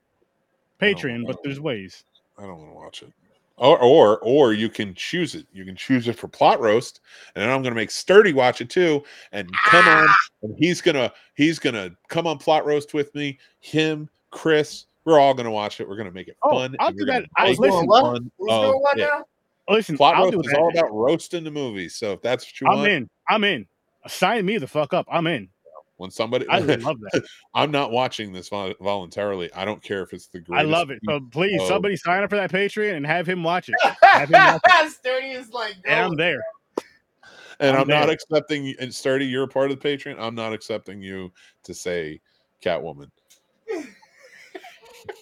[0.81, 2.05] Patreon, but there's ways.
[2.39, 3.13] I don't want to watch it.
[3.57, 5.47] Or, or or you can choose it.
[5.53, 7.01] You can choose it for plot roast,
[7.35, 9.05] and then I'm gonna make Sturdy watch it too.
[9.31, 10.17] And come on, ah!
[10.43, 13.39] and he's gonna he's gonna come on plot roast with me.
[13.61, 15.89] Him, Chris, we're all gonna watch it.
[15.89, 16.77] We're gonna make it Oh, fun.
[16.81, 17.13] I'll and do that.
[17.13, 18.01] gonna I- make listen, what?
[18.03, 19.25] fun Who's doing what now?
[19.69, 20.59] Listen, Plot I'll roast do is that.
[20.59, 21.89] all about roasting the movie.
[21.89, 23.11] So if that's what you I'm want, in.
[23.29, 23.67] I'm in.
[24.09, 25.07] Sign me the fuck up.
[25.11, 25.49] I'm in.
[25.97, 27.23] when somebody, I love that.
[27.55, 29.53] I'm not watching this voluntarily.
[29.55, 30.99] I don't care if it's the I love it.
[31.09, 31.69] So please, Oh.
[31.69, 33.75] somebody sign up for that Patreon and have him watch it.
[34.03, 36.43] Have him watch Sturdy is like, And I'm there.
[37.61, 38.75] and I'm I'm not accepting.
[38.81, 40.17] And Sturdy, you're a part of the Patreon.
[40.19, 41.31] I'm not accepting you
[41.65, 42.21] to say
[42.65, 43.11] Catwoman.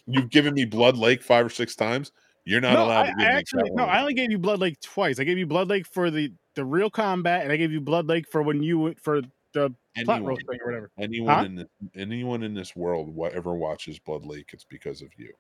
[0.07, 2.13] You've given me Blood Lake five or six times.
[2.45, 3.85] You're not no, allowed I, to I give me actually no.
[3.85, 5.21] I only gave you Blood Lake twice.
[5.21, 8.07] I gave you Blood Lake for the the real combat, and I gave you Blood
[8.07, 9.23] Lake for when you for
[9.53, 9.75] the
[10.05, 10.91] plot anyone, roast thing or whatever.
[10.99, 11.45] anyone Huh?
[11.45, 15.33] in this, anyone in this world, whatever watches Blood Lake, it's because of you.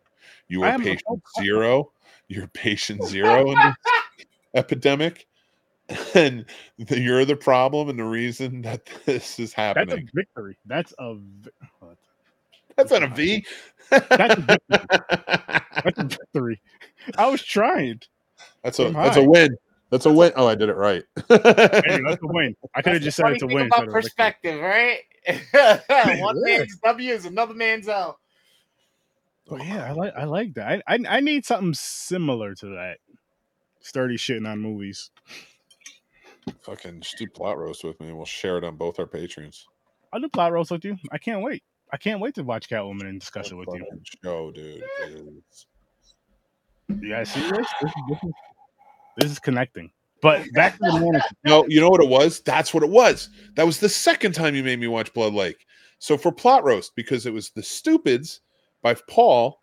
[0.49, 1.93] You are a- patient zero.
[2.29, 3.75] You're patient zero in this
[4.55, 5.27] epidemic,
[6.15, 6.45] and
[6.79, 9.89] the, you're the problem and the reason that this is happening.
[9.89, 10.59] That's a victory.
[10.67, 11.51] That's a vi-
[12.77, 13.45] That's not a V.
[13.91, 14.59] That's a
[15.85, 16.61] that's a victory.
[17.17, 18.01] I was trying.
[18.63, 19.57] That's a that's a win.
[19.91, 20.33] That's a win.
[20.37, 21.03] Oh, I did it right.
[21.29, 22.55] Hey, that's a win.
[22.75, 23.67] I could have That's just said it's a win.
[23.67, 24.03] About instead victory.
[24.03, 24.99] perspective, right?
[26.23, 26.59] One Yeah.
[26.59, 28.19] man's W is another man's L.
[29.49, 30.83] But yeah, I like I like that.
[30.87, 32.99] I, I I need something similar to that.
[33.81, 35.11] Sturdy shitting on movies.
[36.63, 39.67] Fucking just do plot roast with me, and we'll share it on both our patrons.
[40.13, 40.97] I'll do plot roast with you.
[41.13, 41.63] I can't wait.
[41.93, 43.85] I can't wait to watch Catwoman and discuss it with you.
[44.23, 44.83] Show, dude.
[45.09, 45.67] is-
[47.03, 47.67] You guys see this?
[47.81, 48.33] This is, this is,
[49.19, 49.91] this is connecting.
[50.23, 51.23] But back to the man.
[51.45, 52.41] No, you know what it was?
[52.41, 53.31] That's what it was.
[53.57, 55.67] That was the second time you made me watch Blood Lake.
[55.99, 58.41] So for plot roast, because it was the Stupids
[58.83, 59.59] by Paul,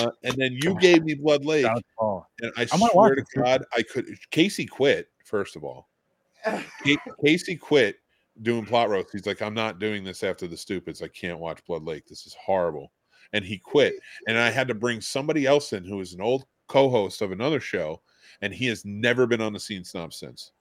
[0.00, 2.26] uh, and then you gave me Blood Lake, Shout out to Paul.
[2.40, 3.24] and I I'm swear to.
[3.36, 4.06] God, I could.
[4.30, 5.88] Casey quit first of all.
[7.24, 7.96] Casey quit
[8.42, 9.10] doing plot roast.
[9.12, 11.02] He's like, I'm not doing this after the Stupids.
[11.02, 12.06] I can't watch Blood Lake.
[12.06, 12.92] This is horrible.
[13.32, 13.94] And he quit.
[14.26, 17.60] And I had to bring somebody else in who is an old co-host of another
[17.60, 18.00] show,
[18.40, 20.52] and he has never been on the scene snob since.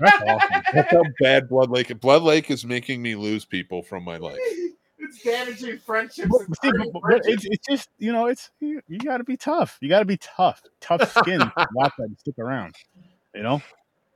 [0.00, 0.62] That's awesome.
[0.72, 1.98] That's how bad Blood Lake.
[2.00, 4.38] Blood Lake is making me lose people from my life.
[4.98, 6.28] it's damaging friendships.
[6.30, 9.36] But, see, but- but it's, it's just you know it's you, you got to be
[9.36, 9.78] tough.
[9.80, 11.40] You got to be tough, tough skin.
[11.40, 12.74] to watch that and stick around.
[13.34, 13.62] You know,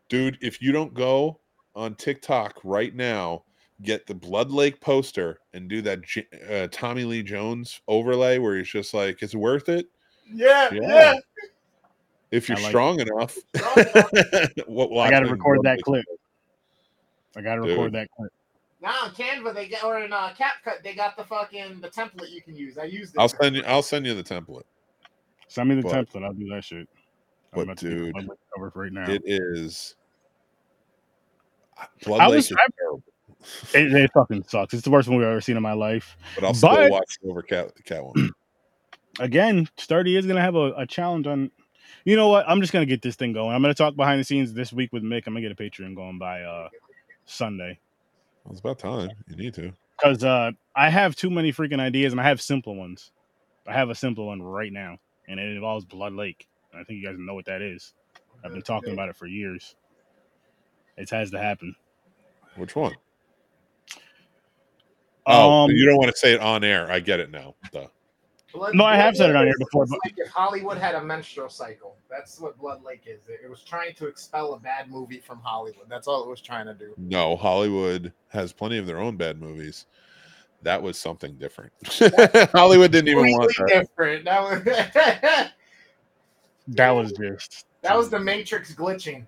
[0.08, 1.40] Dude, if you don't go
[1.74, 3.44] on TikTok right now,
[3.82, 6.00] get the Blood Lake poster and do that
[6.50, 9.86] uh, Tommy Lee Jones overlay where he's just like, "It's worth it."
[10.34, 10.80] Yeah, Yeah.
[10.82, 11.14] yeah.
[12.30, 13.36] If you're like strong enough.
[14.66, 16.04] What- I got to record Blood that clip.
[17.36, 18.32] I got to record that clip.
[18.80, 22.30] Now on Canva, they get or in uh, CapCut, they got the fucking the template
[22.30, 22.78] you can use.
[22.78, 23.20] I used it.
[23.20, 23.62] I'll send you.
[23.66, 24.62] I'll send you the template.
[25.48, 26.24] Send me the But- template.
[26.24, 26.88] I'll do that shit.
[27.52, 29.10] but I'm about to get dude, Blood Lake covered right now.
[29.10, 29.94] It is.
[32.04, 33.02] Blood I was- is terrible,
[33.74, 34.72] It, it fucking sucks.
[34.74, 36.16] It's the worst movie I've ever seen in my life.
[36.34, 38.30] but I'll still but- watch it over Cat Catwoman.
[39.20, 41.50] Again, Sturdy is gonna have a, a challenge on.
[42.04, 42.48] You know what?
[42.48, 43.54] I'm just gonna get this thing going.
[43.54, 45.26] I'm gonna talk behind the scenes this week with Mick.
[45.26, 46.68] I'm gonna get a Patreon going by uh
[47.24, 47.78] Sunday
[48.44, 49.10] Well, it's about time.
[49.28, 49.72] You need to.
[49.98, 53.12] because uh I have too many freaking ideas and I have simple ones.
[53.66, 54.98] I have a simple one right now,
[55.28, 56.48] and it involves Blood Lake.
[56.72, 57.94] And I think you guys know what that is.
[58.44, 59.76] I've been talking about it for years.
[60.96, 61.76] It has to happen.
[62.56, 62.94] Which one?
[65.26, 66.90] Oh, Um, you don't want to say it on air.
[66.90, 67.54] I get it now.
[67.70, 67.86] Duh.
[68.52, 71.02] Blood, No, I have said it on here before, it's like if Hollywood had a
[71.02, 71.96] menstrual cycle.
[72.10, 73.20] That's what Blood Lake is.
[73.28, 75.86] It, it was trying to expel a bad movie from Hollywood.
[75.88, 76.94] That's all it was trying to do.
[76.98, 79.86] No, Hollywood has plenty of their own bad movies.
[80.62, 81.72] That was something different.
[82.52, 83.88] Hollywood didn't even want Completely that.
[83.88, 84.24] different.
[84.24, 84.64] That was
[86.68, 89.26] that was just that was the Matrix glitching.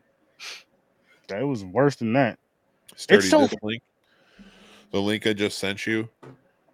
[1.29, 2.39] that was worse than that.
[2.97, 3.83] Sturdy, so- link,
[4.93, 6.09] the link I just sent you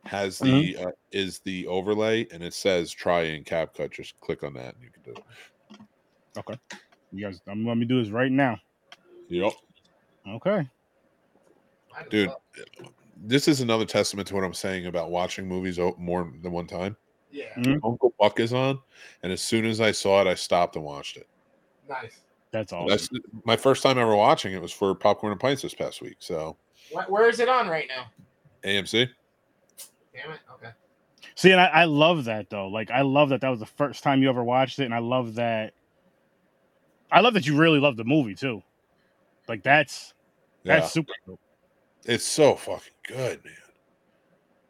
[0.05, 0.87] has the Mm-hmm.
[0.89, 3.91] uh, is the overlay, and it says try in CapCut.
[3.91, 5.79] Just click on that, and you can do it.
[6.39, 6.59] Okay.
[7.13, 8.59] You guys, I'm let me do this right now.
[9.29, 9.53] Yep.
[10.29, 10.69] Okay.
[12.09, 12.31] Dude.
[13.23, 16.97] This is another testament to what I'm saying about watching movies more than one time.
[17.33, 17.45] Yeah,
[17.85, 18.81] Uncle Buck is on,
[19.23, 21.29] and as soon as I saw it, I stopped and watched it.
[21.89, 22.21] nice.
[22.53, 22.89] That's all.
[22.89, 23.09] That's
[23.45, 26.17] my first time ever watching it was for Popcorn and Pints this past week.
[26.19, 26.57] So
[27.09, 28.07] Where is it on right now?
[28.65, 29.09] AMC.
[30.23, 30.41] Damn it.
[30.55, 30.71] Okay.
[31.35, 32.69] See, and I, I love that though.
[32.69, 34.99] Like, I love that that was the first time you ever watched it, and I
[34.99, 35.73] love that.
[37.13, 38.63] I love that you really love the movie too.
[39.49, 40.15] Like, that's
[40.65, 41.13] Yeah, that's super.
[41.27, 41.41] Dope.
[42.05, 43.55] it's so fucking good, man.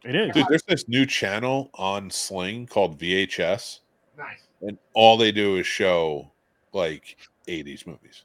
[0.05, 0.35] It is.
[0.35, 3.81] Dude, there's this new channel on Sling called VHS.
[4.17, 4.47] Nice.
[4.63, 6.31] and all they do is show
[6.73, 7.17] like
[7.49, 8.25] 80s movies.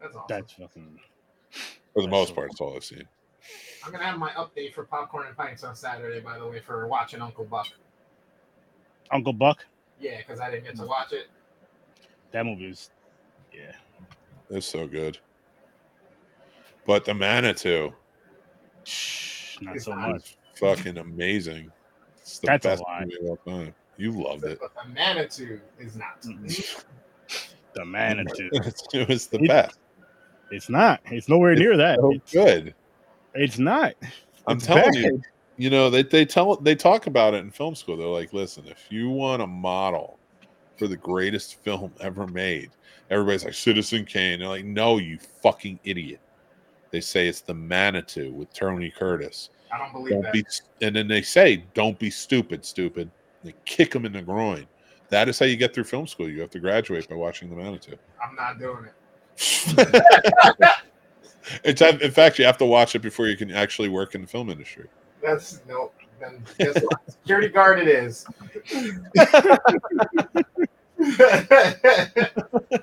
[0.00, 0.26] That's awesome.
[0.28, 0.98] That's fucking.
[1.92, 3.04] For the That's most so part, it's all I've seen.
[3.84, 6.20] I'm gonna have my update for popcorn and pints on Saturday.
[6.20, 7.68] By the way, for watching Uncle Buck.
[9.10, 9.64] Uncle Buck.
[9.98, 11.28] Yeah, because I didn't get to watch it.
[12.32, 12.90] That movie is.
[13.52, 13.72] Yeah.
[14.50, 15.18] It's so good.
[16.86, 17.92] But the Manitou
[18.84, 20.10] Shh, Not It's so not.
[20.12, 20.36] much.
[20.56, 21.70] fucking amazing.
[22.18, 23.00] It's the That's a best lie.
[23.04, 23.74] movie of all time.
[23.96, 24.58] You loved it.
[24.60, 26.24] But the Manitou is not.
[27.72, 28.48] The Manitou.
[28.92, 29.78] it was the It- best.
[30.50, 31.00] It's not.
[31.04, 32.00] It's nowhere near that.
[32.00, 32.74] So It's, good.
[33.34, 33.94] It's not.
[34.46, 34.94] I'm It's telling bad.
[34.94, 35.22] you,
[35.56, 37.96] you know, they, they tell they talk about it in film school.
[37.96, 40.18] They're like, listen, if you want a model
[40.76, 42.70] for the greatest film ever made,
[43.10, 44.38] everybody's like Citizen Kane.
[44.38, 46.20] They're like, no, you fucking idiot.
[46.90, 49.50] They say it's the Manitou with Tony Curtis.
[49.72, 50.32] I don't believe Don't that.
[50.32, 50.44] be,
[50.82, 53.10] and then they say, don't be stupid, stupid.
[53.44, 54.66] They kick them in the groin.
[55.10, 56.28] That is how you get through film school.
[56.28, 57.96] You have to graduate by watching the Manitou.
[58.22, 58.94] I'm not doing it.
[61.64, 64.26] it's in fact you have to watch it before you can actually work in the
[64.26, 64.86] film industry.
[65.22, 65.90] That's no.
[66.20, 67.00] Then guess what?
[67.10, 68.26] Security guard it is.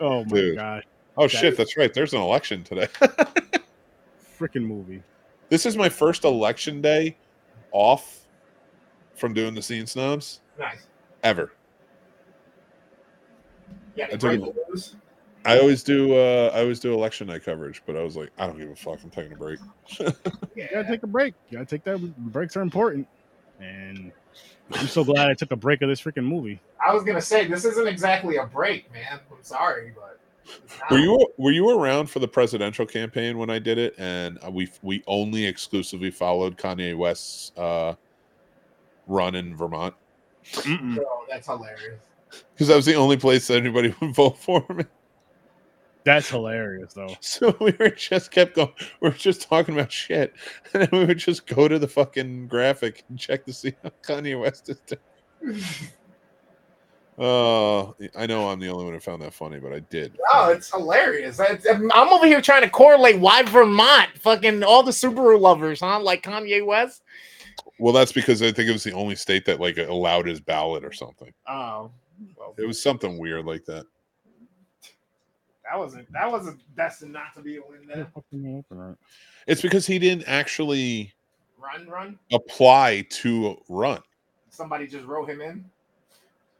[0.00, 0.56] Oh my Dude.
[0.56, 0.84] god.
[1.16, 1.92] Oh That- shit, that's right.
[1.92, 2.88] There's an election today.
[4.38, 5.02] Freaking movie.
[5.48, 7.16] this is my first election day
[7.72, 8.20] off
[9.16, 10.86] from doing the Scene Snobs nice.
[11.24, 11.52] ever.
[13.96, 14.06] Yeah,
[15.44, 15.58] I took it- breaking news.
[15.58, 18.46] I always do uh I always do election night coverage, but I was like, I
[18.46, 18.98] don't give a fuck.
[19.02, 19.58] I'm taking a break.
[20.56, 21.34] You gotta take a break.
[21.50, 21.98] You gotta take that.
[22.32, 23.06] Breaks are important.
[23.60, 24.10] And
[24.72, 26.60] I'm so glad I took a break of this freaking movie.
[26.84, 29.20] I was gonna say this isn't exactly a break, man.
[29.30, 30.18] I'm sorry, but.
[30.90, 33.94] Were you were you around for the presidential campaign when I did it?
[33.98, 37.94] And we we only exclusively followed Kanye West's uh,
[39.06, 39.94] run in Vermont
[40.52, 40.96] Mm-mm.
[40.96, 42.00] Bro, that's hilarious.
[42.54, 44.86] because that was the only place that anybody would vote for him.
[46.08, 47.14] That's hilarious, though.
[47.20, 48.72] So we were just kept going.
[49.02, 50.32] We were just talking about shit,
[50.72, 53.90] and then we would just go to the fucking graphic and check to see how
[54.02, 55.60] Kanye West is doing.
[57.18, 60.16] Oh, I know I'm the only one who found that funny, but I did.
[60.32, 61.40] Oh, it's hilarious.
[61.40, 66.00] I, I'm over here trying to correlate why Vermont, fucking all the Subaru lovers, huh?
[66.00, 67.02] Like Kanye West.
[67.78, 70.86] Well, that's because I think it was the only state that like allowed his ballot
[70.86, 71.34] or something.
[71.46, 71.90] Oh,
[72.34, 73.84] well, It was something weird like that.
[75.70, 77.86] That wasn't that wasn't destined not to be a win.
[77.88, 78.96] Then
[79.46, 81.12] It's because he didn't actually
[81.58, 82.18] run, run.
[82.32, 84.00] apply to run.
[84.50, 85.64] Somebody just wrote him in.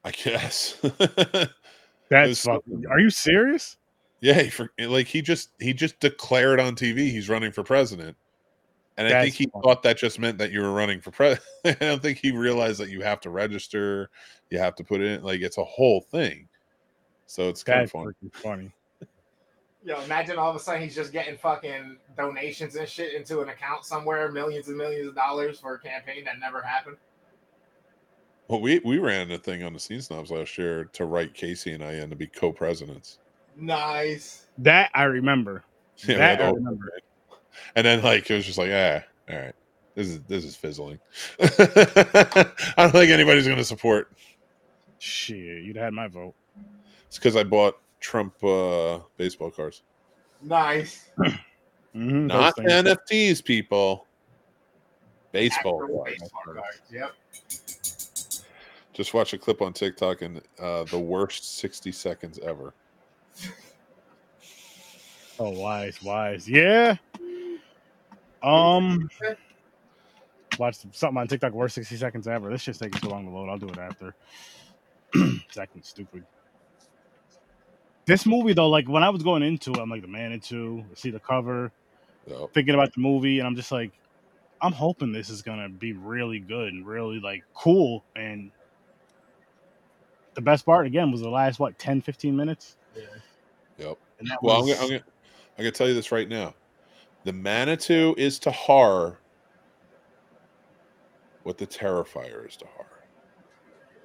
[0.04, 0.78] I guess.
[2.10, 2.84] That's fucking.
[2.90, 3.76] Are you serious?
[4.20, 8.16] yeah, he for, like he just he just declared on TV he's running for president,
[8.96, 9.62] and I think he funny.
[9.62, 11.44] thought that just meant that you were running for president.
[11.64, 14.10] I don't think he realized that you have to register,
[14.50, 16.48] you have to put it in like it's a whole thing.
[17.26, 18.06] So it's kind of That's fun.
[18.06, 18.72] freaking funny.
[19.88, 23.48] Yo, imagine all of a sudden he's just getting fucking donations and shit into an
[23.48, 26.98] account somewhere, millions and millions of dollars for a campaign that never happened.
[28.48, 31.72] Well, we we ran a thing on the Scene Snobs last year to write Casey
[31.72, 33.18] and I in to be co-presidents.
[33.57, 34.48] Nice.
[34.59, 35.64] That I remember.
[36.07, 36.92] Yeah, that I all- remember.
[37.74, 39.55] And then like it was just like, ah, all right,
[39.94, 40.98] this is this is fizzling.
[41.40, 44.12] I don't think anybody's going to support.
[44.98, 46.35] Shit, you'd had my vote.
[47.07, 49.82] It's because I bought Trump uh, baseball cards,
[50.42, 51.11] Nice.
[51.94, 52.54] Mhm, not.
[52.56, 54.06] NFTs, people.
[55.32, 55.78] Baseball.
[55.78, 56.20] Cards.
[56.20, 56.80] baseball cards.
[56.92, 57.12] Yep.
[58.92, 62.74] Just watch a clip on TikTok and uh, the worst sixty seconds ever.
[65.40, 66.48] Oh, wise, wise.
[66.48, 66.96] Yeah.
[68.42, 69.08] Um,
[70.58, 71.52] watch something on TikTok.
[71.52, 72.50] Worst sixty seconds ever.
[72.50, 73.48] This shit's taking so long to load.
[73.48, 74.14] I'll do it after.
[75.14, 76.24] it's acting stupid.
[78.08, 80.82] This movie though, like when I was going into it, I'm like the Manitou.
[80.90, 81.70] I see the cover,
[82.26, 83.92] So, thinking about the movie, and I'm just like,
[84.62, 88.02] I'm hoping this is gonna be really good and really like cool.
[88.16, 88.50] And
[90.32, 92.78] the best part again was the last what 10, 15 minutes.
[93.76, 93.98] yep.
[94.18, 95.04] And that Well, I'm gonna, I'm gonna
[95.58, 96.54] I'm gonna tell you this right now.
[97.24, 99.18] The Manitou is to horror
[101.42, 103.04] what the Terrifier is to horror.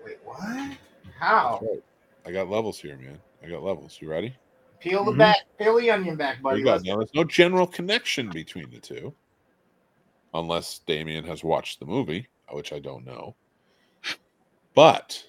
[0.04, 0.78] Wait, what?
[1.18, 1.62] How?
[1.62, 1.84] Right.
[2.26, 3.22] I got levels here, man.
[3.44, 3.98] I got levels.
[4.02, 4.36] You ready?
[4.80, 5.18] Peel the Mhm.
[5.18, 6.60] back, peel the onion back, There buddy.
[6.60, 6.78] you go.
[6.78, 9.14] Now, there's no general connection between the two,
[10.34, 13.36] unless Damien has watched the movie, which I don't know.
[14.76, 15.24] But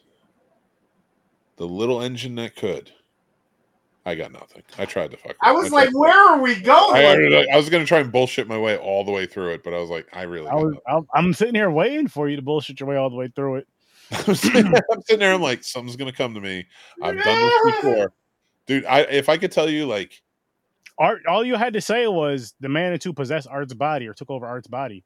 [1.57, 2.91] the little engine that could,
[4.07, 4.63] I got nothing.
[4.79, 5.37] I tried to fuck.
[5.41, 6.97] I was tried- like, where are we going?
[6.97, 9.63] I, I, I was gonna try and bullshit my way all the way through it,
[9.63, 10.49] but I was like, I really.
[10.49, 10.75] I was.
[10.89, 13.57] I'm, I'm sitting here waiting for you to bullshit your way all the way through
[13.57, 13.69] it.
[14.29, 16.67] I'm sitting there, I'm sitting there, I'm like, something's gonna come to me.
[17.03, 18.13] I've done this before.
[18.67, 20.23] Dude, I if I could tell you like
[20.99, 24.31] Art, all you had to say was the man Manitou possessed Art's body or took
[24.31, 25.05] over Art's body,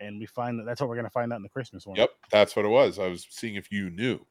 [0.00, 1.96] and we find that that's what we're gonna find out in the Christmas one.
[1.96, 2.98] Yep, that's what it was.
[2.98, 4.24] I was seeing if you knew.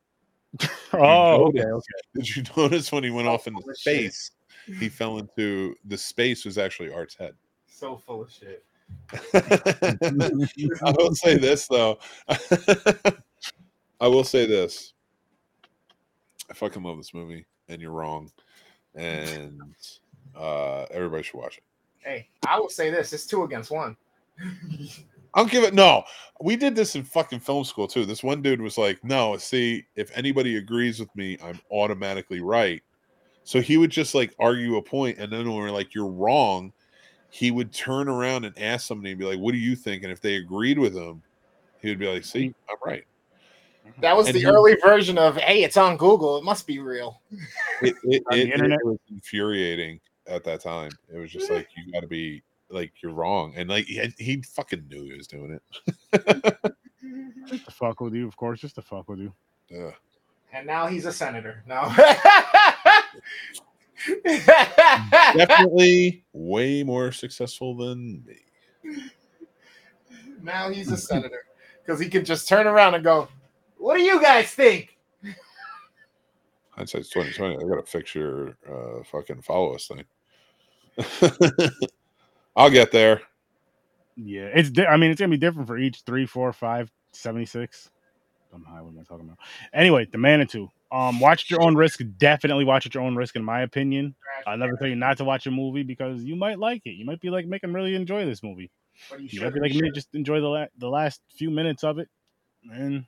[0.93, 1.85] Oh, noticed- okay, okay.
[2.15, 3.97] Did you notice when he went So off into full of shit.
[4.13, 4.31] space,
[4.79, 7.33] he fell into the space was actually Art's head.
[7.67, 8.63] So full of shit.
[9.33, 11.99] I will say this though.
[13.99, 14.93] I will say this.
[16.49, 18.31] I fucking love this movie, and you're wrong.
[18.93, 19.61] And
[20.35, 21.63] uh everybody should watch it.
[21.99, 23.97] Hey, I will say this: it's two against one.
[25.33, 26.03] I'll give it no.
[26.41, 28.05] We did this in fucking film school too.
[28.05, 32.81] This one dude was like, "No, see, if anybody agrees with me, I'm automatically right."
[33.43, 36.71] So he would just like argue a point, and then when we're like, "You're wrong,"
[37.29, 40.11] he would turn around and ask somebody and be like, "What do you think?" And
[40.11, 41.21] if they agreed with him,
[41.81, 43.03] he would be like, "See, I'm right."
[44.01, 46.37] That was And the he- early version of "Hey, it's on Google.
[46.37, 47.21] It must be real."
[47.81, 48.79] It, it, On the it- it internet?
[48.83, 50.91] was infuriating at that time.
[51.13, 54.41] It was just like you got to be like you're wrong, and like he, he
[54.41, 55.61] fucking knew he was doing it.
[57.47, 59.31] Just to fuck with you, of course, just to fuck with you.
[59.77, 59.93] Ugh.
[60.51, 61.63] And now he's a senator.
[61.67, 61.93] No.
[65.35, 69.01] Definitely way more successful than me.
[70.41, 71.45] now he's a senator
[71.83, 73.27] because he can just turn around and go,
[73.85, 74.97] "What do you guys think?"
[76.71, 77.55] Hindsight's twenty twenty.
[77.55, 80.03] I gotta fix your uh, fucking follow us thing.
[82.55, 83.21] I'll get there.
[84.15, 84.71] Yeah, it's.
[84.71, 87.91] Di- I mean, it's gonna be different for each three, four, five, seventy-six.
[88.51, 88.81] I'm high.
[88.81, 89.37] What am I talking about?
[89.71, 90.67] Anyway, the Manitou.
[90.91, 92.01] Um, watch at your own risk.
[92.17, 94.15] Definitely watch at your own risk, in my opinion.
[94.47, 96.91] I never tell you not to watch a movie because you might like it.
[96.91, 98.71] You might be like, make them really enjoy this movie.
[99.11, 101.51] But you You should might be like me, just enjoy the la- the last few
[101.51, 102.09] minutes of it,
[102.71, 103.05] and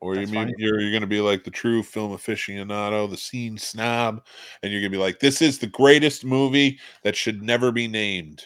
[0.00, 0.54] Or you mean fine.
[0.58, 4.24] you're you're gonna be like the true film aficionado, the scene snob,
[4.62, 8.44] and you're gonna be like, this is the greatest movie that should never be named.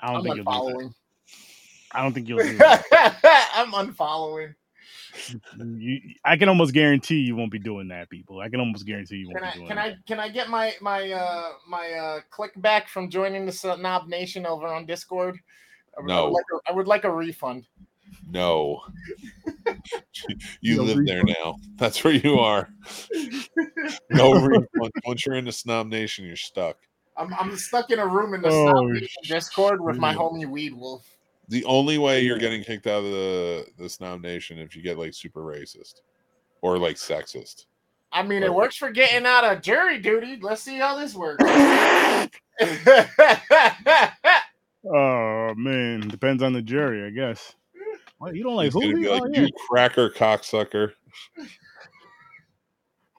[0.00, 0.94] I don't I'm think you'll do that.
[1.92, 3.50] I don't think you'll do that.
[3.54, 4.54] I'm unfollowing.
[5.58, 8.40] You, I can almost guarantee you won't be doing that, people.
[8.40, 9.86] I can almost guarantee you won't Can I be doing can that.
[9.86, 14.08] I can I get my my uh my uh click back from joining the Snob
[14.08, 15.38] Nation over on Discord?
[15.98, 17.66] I would, I would like a, I would like a refund.
[18.28, 18.82] No.
[20.60, 21.56] you No live there now.
[21.76, 22.68] That's where you are.
[24.10, 24.68] No refund.
[25.04, 26.76] Once you're in the snob nation, you're stuck.
[27.16, 30.46] I'm I'm stuck in a room in the Oh, Snob Nation Discord with my homie
[30.46, 31.16] Weed Wolf.
[31.48, 34.98] The only way you're getting kicked out of the the snob nation if you get
[34.98, 36.00] like super racist
[36.62, 37.66] or like sexist.
[38.12, 40.38] I mean, it works for getting out of jury duty.
[40.40, 41.44] Let's see how this works.
[44.92, 47.54] Oh man, depends on the jury, I guess.
[48.20, 49.00] What you don't like He's gonna who?
[49.00, 49.40] be like, Oh, yeah.
[49.40, 50.92] you cracker cocksucker.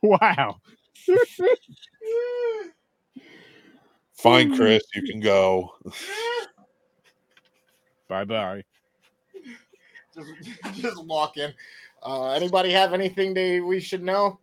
[0.03, 0.57] Wow.
[4.13, 5.73] Fine, Chris, you can go.
[8.07, 8.63] Bye bye.
[10.13, 10.29] just,
[10.79, 11.51] just walk in.
[12.03, 14.39] Uh, anybody have anything they we should know?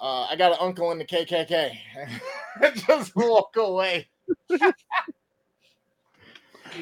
[0.00, 1.76] Uh, I got an uncle in the KKK.
[2.86, 4.08] just walk away.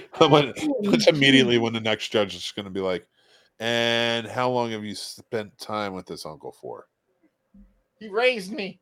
[0.18, 3.06] when, it's immediately when the next judge is going to be like,
[3.60, 6.86] and how long have you spent time with this uncle for?
[7.98, 8.80] He raised me.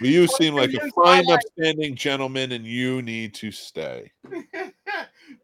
[0.00, 1.38] Well, you seem like a years of my fine, life.
[1.38, 4.12] upstanding gentleman, and you need to stay.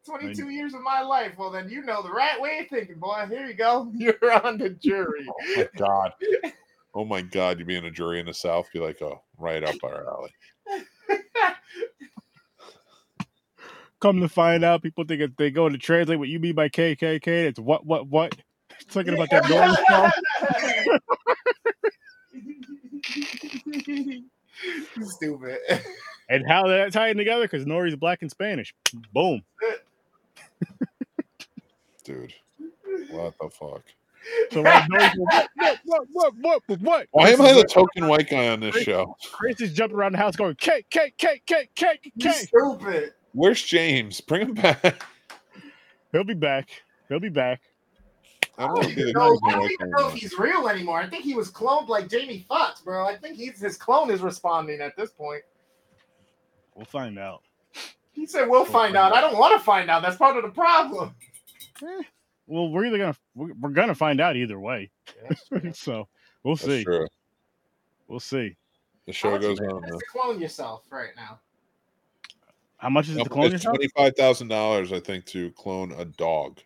[0.05, 1.33] 22 years of my life.
[1.37, 3.25] Well, then you know the right way of thinking, boy.
[3.29, 3.91] Here you go.
[3.95, 5.25] You're on the jury.
[5.27, 6.13] Oh my god!
[6.93, 7.59] Oh my god!
[7.59, 10.31] You being a jury in the South, be like, oh, right up our alley.
[14.03, 16.67] Come to find out, people think if they go to translate what you mean by
[16.67, 18.35] KKK, it's what, what, what.
[18.91, 20.11] Talking about that Northern song.
[25.05, 25.59] Stupid.
[26.29, 27.43] And how that tied together?
[27.43, 28.73] Because Nori's black and Spanish.
[29.13, 29.43] Boom.
[32.03, 32.33] Dude,
[33.11, 33.83] what the fuck?
[34.51, 36.33] So like, Nori's what, what, what, what,
[36.67, 37.07] what, what?
[37.11, 39.15] Why am I the token white guy on this show?
[39.31, 42.31] Chris is jumping around the house going, K, K, K, K, K, You K.
[42.31, 43.13] stupid.
[43.33, 44.21] Where's James?
[44.21, 45.03] Bring him back.
[46.11, 46.69] He'll be back.
[47.09, 47.61] He'll be back.
[48.57, 50.37] I I don't don't, want to be even know, I don't even know if he's
[50.37, 50.99] real anymore.
[50.99, 53.07] I think he was cloned like Jamie Foxx, bro.
[53.07, 55.41] I think he's his clone is responding at this point.
[56.75, 57.41] We'll find out.
[58.11, 60.03] He said, "We'll find out." I don't want to find out.
[60.03, 61.15] That's part of the problem.
[61.81, 62.03] Eh,
[62.45, 64.91] well, we're either gonna we're, we're gonna find out either way.
[65.73, 66.07] so
[66.43, 66.83] we'll That's see.
[66.83, 67.07] true.
[68.07, 68.55] We'll see.
[69.07, 69.81] The show goes on.
[69.81, 69.99] though.
[70.11, 71.39] clone yourself right now.
[72.83, 73.77] How much is it to clone It's yourself?
[73.77, 76.59] twenty-five thousand dollars, I think, to clone a dog.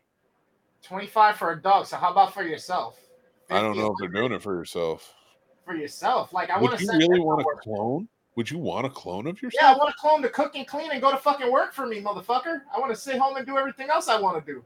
[0.81, 1.85] 25 for a dog.
[1.85, 2.99] So how about for yourself?
[3.51, 5.13] I don't know if they're doing it for yourself.
[5.63, 6.33] for yourself.
[6.33, 8.07] Like I want Would to you really want to a clone?
[8.35, 9.61] Would you want a clone of yourself?
[9.61, 11.85] Yeah, I want to clone to cook and clean and go to fucking work for
[11.85, 12.61] me, motherfucker.
[12.75, 14.65] I want to sit home and do everything else I want to do.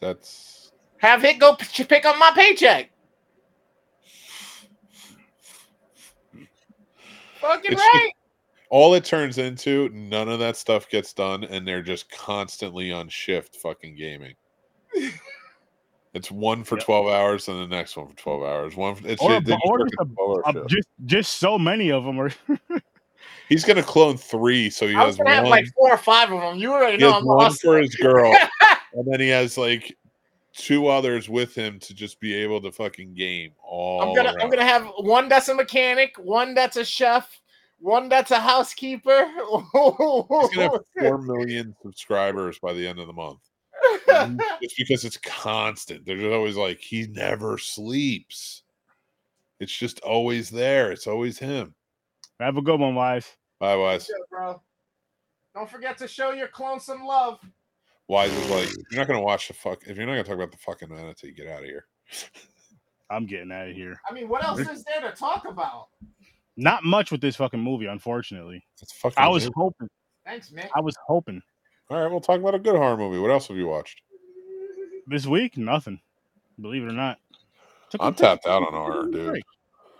[0.00, 2.90] That's Have it go p- pick up my paycheck.
[7.40, 8.12] Fucking It's- right.
[8.70, 9.88] all it turns into.
[9.90, 14.34] None of that stuff gets done, and they're just constantly on shift, fucking gaming.
[16.12, 16.84] It's one for Yep.
[16.84, 18.74] twelve hours, and the next one for twelve hours.
[18.74, 20.68] One, for, it's Or- they just or just a 12-hour shift.
[20.68, 22.32] just just so many of them are.
[23.48, 25.32] He's gonna clone three, so he I was has one.
[25.32, 26.58] have like four or five of them.
[26.58, 27.60] You already he know has I'm one lost.
[27.62, 28.32] for his girl,
[28.94, 29.96] and then he has like
[30.54, 34.02] two others with him to just be able to fucking game all.
[34.02, 37.40] I'm gonna I'm gonna have one that's a mechanic, one that's a chef,
[37.78, 39.26] one that's a housekeeper.
[39.26, 43.40] He's gonna have four million subscribers by the end of the month.
[44.60, 46.04] It's because it's constant.
[46.04, 48.64] They're just always like he never sleeps.
[49.60, 50.90] It's just always there.
[50.90, 51.74] It's always him.
[52.40, 53.36] Have a good one, Wise.
[53.58, 54.10] Bye, Wise.
[54.10, 54.62] Yeah, bro.
[55.54, 57.40] Don't forget to show your clone some love.
[58.10, 59.84] Wise is like, if you're not gonna watch the fuck.
[59.86, 61.86] If you're not gonna talk about the fucking Manitou, get out of here.
[63.08, 64.00] I'm getting out of here.
[64.08, 65.90] I mean, what else is there to talk about?
[66.56, 68.64] Not much with this fucking movie, unfortunately.
[68.82, 69.14] It's fucking.
[69.16, 69.52] I was amazing.
[69.56, 69.88] hoping.
[70.26, 70.68] Thanks, man.
[70.74, 71.40] I was hoping
[71.88, 73.20] All right, we'll talk about a good horror movie.
[73.20, 74.02] What else have you watched?
[75.06, 75.56] this week.
[75.56, 76.00] Nothing.
[76.60, 77.18] Believe it or not.
[77.90, 79.26] Took a- I'm tapped out on a horror, dude.
[79.28, 79.44] break.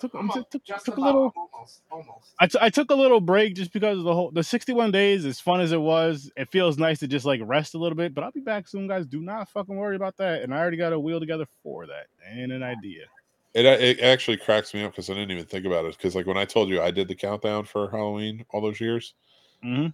[0.00, 1.32] Took, I'm took, took, just took a little.
[1.36, 2.32] almost, almost.
[2.40, 5.26] I, t- I took a little break just because of the whole the 61 days
[5.26, 8.14] as fun as it was it feels nice to just like rest a little bit
[8.14, 10.78] but i'll be back soon guys do not fucking worry about that and i already
[10.78, 13.04] got a wheel together for that and an idea
[13.52, 15.96] It it actually cracks me up because I didn't even think about it.
[15.96, 19.14] Because like when I told you I did the countdown for Halloween all those years,
[19.62, 19.88] hmm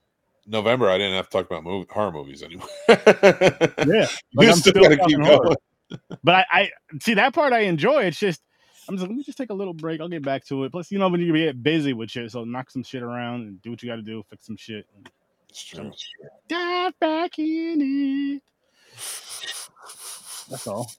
[0.46, 2.68] November I didn't have to talk about movie, horror movies anymore.
[2.88, 2.94] yeah
[4.32, 5.56] you I'm still still gotta keep talking horror.
[5.90, 6.00] going.
[6.22, 8.40] but I, I see that part i enjoy it's just
[8.88, 10.72] i'm just like, let me just take a little break i'll get back to it
[10.72, 13.60] plus you know when you get busy with shit so knock some shit around and
[13.62, 14.86] do what you got to do fix some shit
[15.48, 15.92] It's true.
[16.48, 17.80] dive back in
[18.36, 18.42] it
[20.48, 20.90] that's all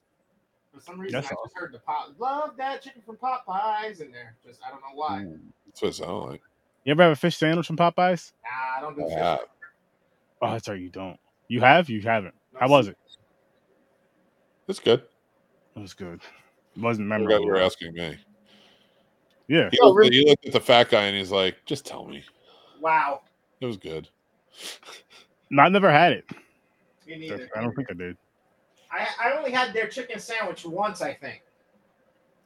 [0.74, 1.46] For some reason, That's I all.
[1.46, 2.14] just heard the pop.
[2.20, 4.36] Love that chicken from Popeyes in there.
[4.46, 5.24] Just I don't know why.
[5.26, 5.40] Mm.
[5.66, 6.42] That's what it sounded like.
[6.84, 9.14] you ever have a fish sandwich from popeyes Nah, I don't do fish.
[9.14, 9.38] Yeah.
[10.42, 11.18] oh that's right you don't
[11.48, 12.98] you have you haven't No, how was it
[14.68, 15.02] It's good.
[15.76, 16.20] It was good.
[16.78, 17.46] It wasn't I forgot memorable.
[17.46, 18.18] you were asking me.
[19.48, 19.70] Yeah.
[19.72, 20.12] He, Oh, looked, really?
[20.18, 22.24] he looked at the fat guy and he's like, "Just tell me."
[22.80, 23.22] Wow.
[23.60, 24.08] It was good.
[25.50, 26.26] No, I never had it.
[27.08, 27.50] Me neither.
[27.56, 28.18] I don't think I did.
[28.92, 31.42] I, I only had their chicken sandwich once, I think.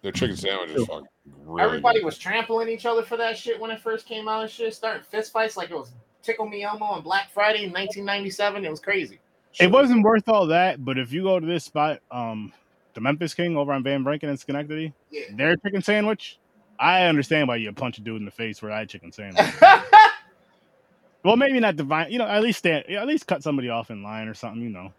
[0.01, 1.05] Their chicken sandwich is fucking
[1.45, 2.05] really Everybody good.
[2.05, 5.03] was trampling each other for that shit when it first came out and shit, starting
[5.03, 5.91] fist fights like it was
[6.23, 8.65] Tickle Me Elmo on Black Friday in 1997.
[8.65, 9.19] It was crazy.
[9.59, 12.53] It wasn't worth all that, but if you go to this spot, um,
[12.93, 15.23] the Memphis King over on Van Vranken in Schenectady, Yeah.
[15.33, 16.39] their chicken sandwich,
[16.79, 19.45] I understand why you punch a dude in the face for that chicken sandwich.
[21.23, 24.01] well, maybe not divine, you know, at least stand, at least cut somebody off in
[24.03, 24.91] line or something, you know.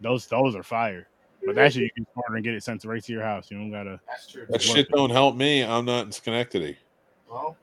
[0.00, 1.08] Those those are fire.
[1.46, 3.50] But that shit you can order and get it sent right to your house.
[3.50, 4.00] You don't gotta.
[4.06, 4.46] That's true.
[4.48, 5.62] That shit don't help me.
[5.62, 6.76] I'm not in Schenectady.
[7.30, 7.56] Well,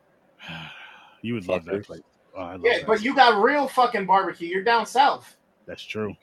[1.24, 2.02] You would love that place.
[2.36, 2.88] Oh, I love yeah, that.
[2.88, 4.48] but you got real fucking barbecue.
[4.48, 5.36] You're down south.
[5.68, 6.16] That's true.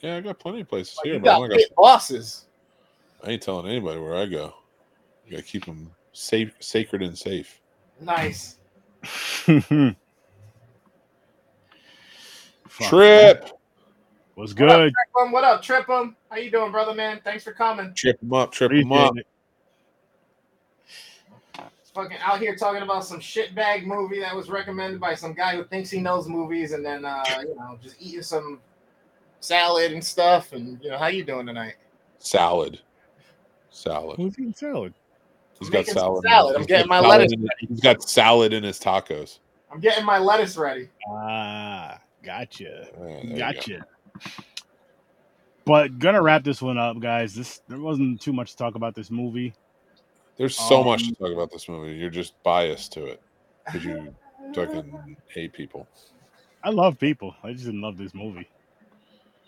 [0.00, 1.74] Yeah, I got plenty of places Like, here, you but I'm got not gonna, big
[1.76, 2.46] bosses.
[3.24, 4.54] I ain't telling anybody where I go.
[5.24, 7.60] You gotta keep them safe, sacred, and safe.
[8.00, 8.58] Nice.
[9.02, 9.96] Fuck,
[12.88, 13.50] Trip,
[14.34, 14.92] was What up, good.
[14.92, 15.32] Trip 'em?
[15.32, 16.16] What up, Trip 'em?
[16.30, 17.20] How you doing, brother, man?
[17.24, 17.94] Thanks for coming.
[17.94, 19.12] trip them up, trip them up.
[19.12, 19.26] Appreciate it.
[21.94, 25.64] Fucking out here talking about some shitbag movie that was recommended by some guy who
[25.64, 28.60] thinks he knows movies, and then uh, you know just eating some
[29.40, 30.52] salad and stuff.
[30.52, 31.74] And you know, how you doing tonight?
[32.18, 32.80] Salad,
[33.70, 34.16] salad.
[34.16, 34.94] Who's eating salad?
[35.58, 36.24] He's I'm got salad.
[36.24, 36.54] salad.
[36.56, 39.38] I'm he's getting my lettuce in his- He's got salad in his tacos.
[39.72, 40.88] I'm getting my lettuce ready.
[41.10, 42.88] Ah, gotcha.
[42.92, 43.36] Yeah, there you go.
[43.36, 43.86] Gotcha.
[45.64, 47.34] But gonna wrap this one up, guys.
[47.34, 49.52] This there wasn't too much to talk about this movie.
[50.36, 51.94] There's so much to Um, talk about this movie.
[51.96, 53.22] You're just biased to it
[53.64, 54.14] because you
[54.54, 55.88] fucking hate people.
[56.62, 57.34] I love people.
[57.42, 58.48] I just didn't love this movie.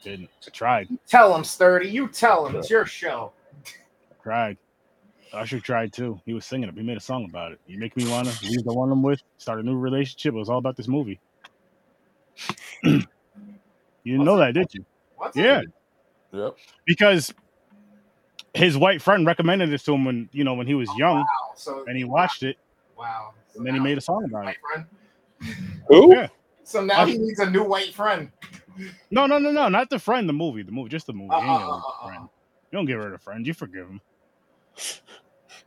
[0.03, 0.31] Didn't.
[0.47, 0.89] I tried.
[1.07, 1.89] Tell him, sturdy.
[1.89, 2.57] You tell him.
[2.57, 3.33] It's your show.
[3.67, 4.59] I tried.
[5.33, 6.21] Usher tried too.
[6.25, 6.75] He was singing it.
[6.75, 7.61] He made a song about it.
[7.67, 10.35] You make me wanna leave the one I'm with, start a new relationship.
[10.35, 11.21] It was all about this movie.
[12.85, 13.03] you
[14.05, 14.85] didn't know that, did you?
[15.17, 15.61] What's Yeah.
[15.61, 15.69] it?
[16.33, 16.57] Yep.
[16.87, 17.35] Because
[18.55, 21.17] his white friend recommended this to him when you know when he was oh, young,
[21.19, 21.27] Wow.
[21.57, 22.57] So and he watched it,
[22.97, 23.33] Wow.
[23.53, 24.85] So and then he made a song about white it.
[25.43, 25.57] friend.
[25.89, 26.15] Who?
[26.15, 26.29] Yeah.
[26.65, 28.31] So now he needs a new white friend.
[29.11, 30.29] No, no, no, no, not the friend.
[30.29, 31.31] The movie, the movie, just the movie.
[31.33, 32.29] Uh, You uh, uh, rid of uh, the friend.
[32.71, 33.47] You don't get rid of friends.
[33.49, 34.01] You forgive them.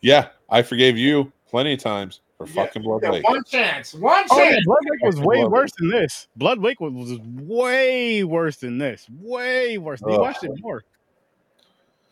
[0.02, 3.28] Yeah, I forgave you plenty of times for You get- fucking Blood get Lake.
[3.30, 3.94] One chance.
[3.94, 4.66] One Oh, yeah, chance.
[4.66, 5.52] Blood Lake was way love it.
[5.52, 6.28] worse than this.
[6.36, 9.08] Blood Lake was, was way worse than this.
[9.20, 10.02] Way worse.
[10.02, 10.84] You watched it more.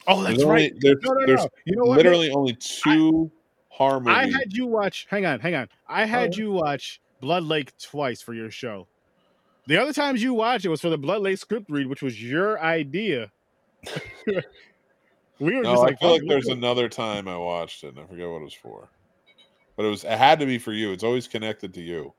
[0.08, 0.72] Oh, that's There's right.
[0.72, 1.50] only there's, No, no, there's no.
[1.66, 1.98] You know what?
[1.98, 3.32] literally only two
[3.70, 4.16] horror movies.
[4.18, 5.08] I had you watch.
[5.10, 5.68] Hang on, hang on.
[5.88, 6.44] I had yeah.
[6.44, 8.88] you watch Blood Lake twice for your show.
[9.70, 12.20] The other times you watched it was for the Blood Lake script read, which was
[12.20, 13.32] your idea.
[14.26, 14.34] we
[15.40, 18.08] were no, just I like, feel like there's another time I watched it and I
[18.08, 18.90] forget what it was for.
[19.78, 20.92] But it was it had to be for you.
[20.92, 22.16] It's always connected to you.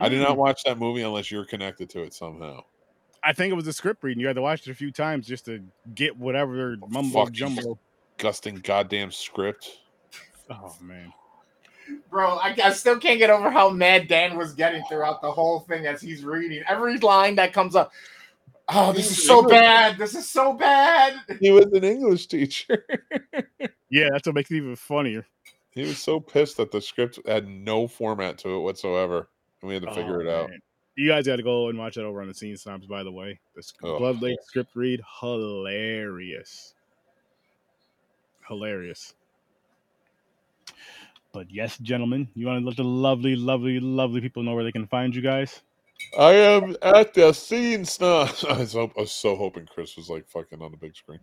[0.00, 0.28] I did Mm.
[0.28, 2.62] not watch that movie unless you're connected to it somehow.
[3.22, 4.22] I think it was a script reading.
[4.22, 5.62] You had to watch it a few times just to
[5.94, 7.78] get whatever mumbo jumbo.
[8.16, 9.80] Gusting goddamn script.
[10.48, 11.12] Oh man.
[12.10, 15.60] Bro, I, I still can't get over how mad Dan was getting throughout the whole
[15.60, 16.62] thing as he's reading.
[16.68, 17.92] Every line that comes up.
[18.68, 19.96] Oh, this is so bad.
[19.96, 21.14] This is so bad.
[21.40, 22.84] He was an English teacher.
[23.88, 25.24] Yeah, that's what makes it even funnier.
[25.70, 29.28] he was so pissed that the script had no format to it whatsoever.
[29.62, 30.50] And we had to oh, figure Oh, it out.
[30.50, 30.58] man.
[30.96, 33.12] You guys got to go and watch that over on the Scene Snobs, by the
[33.12, 33.38] way.
[33.54, 33.98] The sc- Oh.
[33.98, 36.74] Blood Lake script read, hilarious.
[38.48, 39.14] Hilarious.
[41.36, 44.72] But yes, gentlemen, you want to let the lovely, lovely, lovely people know where they
[44.72, 45.60] can find you guys?
[46.18, 48.30] I am at the scene snob.
[48.48, 51.20] I was, I was so hoping Chris was like fucking on the big screen.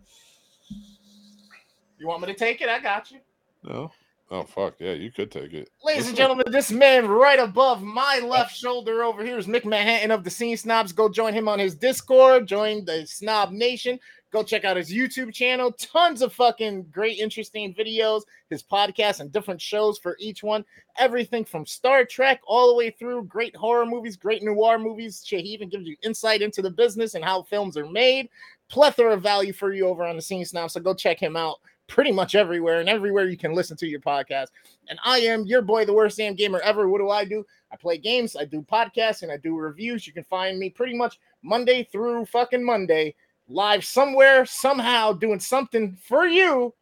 [1.98, 2.68] You want me to take it?
[2.68, 3.18] I got you.
[3.64, 3.90] No?
[4.30, 5.68] Oh fuck yeah, you could take it.
[5.82, 8.28] Ladies and gentlemen, this man right above my oh.
[8.28, 10.92] left shoulder over here is Mick Manhattan of the Scene Snobs.
[10.92, 13.98] Go join him on his Discord, join the Snob Nation.
[14.34, 15.70] Go check out his YouTube channel.
[15.70, 20.64] Tons of fucking great, interesting videos, his podcast, and different shows for each one.
[20.98, 25.22] Everything from Star Trek all the way through great horror movies, great noir movies.
[25.24, 28.28] He even gives you insight into the business and how films are made.
[28.68, 30.72] Plethora of value for you over on the Scene Snobs.
[30.72, 34.00] So go check him out pretty much everywhere and everywhere you can listen to your
[34.00, 34.48] podcast.
[34.88, 36.88] And I am your boy, the worst damn gamer ever.
[36.88, 37.46] What do I do?
[37.72, 40.08] I play games, I do podcasts, and I do reviews.
[40.08, 43.14] You can find me pretty much Monday through fucking Monday,
[43.48, 46.74] live somewhere, somehow, doing something for you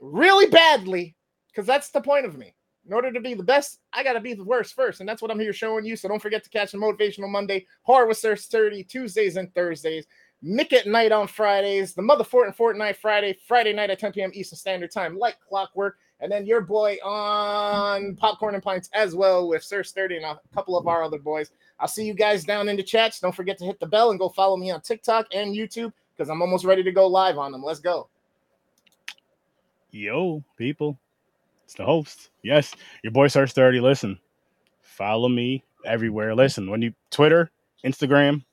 [0.00, 1.16] really badly,
[1.48, 2.54] because that's the point of me.
[2.86, 5.30] In order to be the best, I gotta be the worst first, and that's what
[5.30, 5.96] I'm here showing you.
[5.96, 7.66] So don't forget to catch the Motivational Monday,
[8.12, 10.06] Sir Sturdy, Tuesdays and Thursdays.
[10.44, 14.12] Mick at night on Fridays, the Mother Fort and Fortnite Friday, Friday night at 10
[14.12, 14.30] p.m.
[14.34, 15.96] Eastern Standard Time, like clockwork.
[16.20, 20.40] And then your boy on Popcorn and Pints as well with Sir Sturdy and a
[20.54, 21.50] couple of our other boys.
[21.78, 23.20] I'll see you guys down in the chats.
[23.20, 26.30] Don't forget to hit the bell and go follow me on TikTok and YouTube because
[26.30, 27.62] I'm almost ready to go live on them.
[27.62, 28.08] Let's go.
[29.90, 30.98] Yo, people.
[31.64, 32.30] It's the host.
[32.42, 33.80] Yes, your boy Sir Sturdy.
[33.80, 34.18] Listen,
[34.80, 36.34] follow me everywhere.
[36.34, 37.50] Listen, when you Twitter,
[37.84, 38.44] Instagram,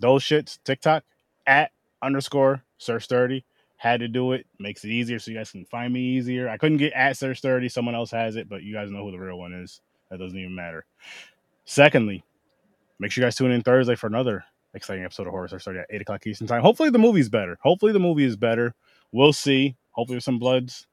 [0.00, 1.04] those shits, TikTok,
[1.46, 3.44] at underscore Sir Sturdy.
[3.76, 4.44] Had to do it.
[4.58, 6.48] Makes it easier so you guys can find me easier.
[6.48, 7.68] I couldn't get at Sir Sturdy.
[7.68, 9.80] Someone else has it, but you guys know who the real one is.
[10.10, 10.84] That doesn't even matter.
[11.64, 12.24] Secondly,
[12.98, 14.44] make sure you guys tune in Thursday for another
[14.74, 16.62] exciting episode of Horror Sir Sturdy at 8 o'clock Eastern Time.
[16.62, 17.58] Hopefully the movie's better.
[17.62, 18.74] Hopefully the movie is better.
[19.12, 19.76] We'll see.
[19.92, 20.86] Hopefully there's some bloods.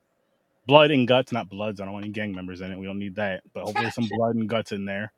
[0.68, 1.80] Blood and guts, not bloods.
[1.80, 2.80] I don't want any gang members in it.
[2.80, 3.44] We don't need that.
[3.54, 5.14] But hopefully there's some blood and guts in there.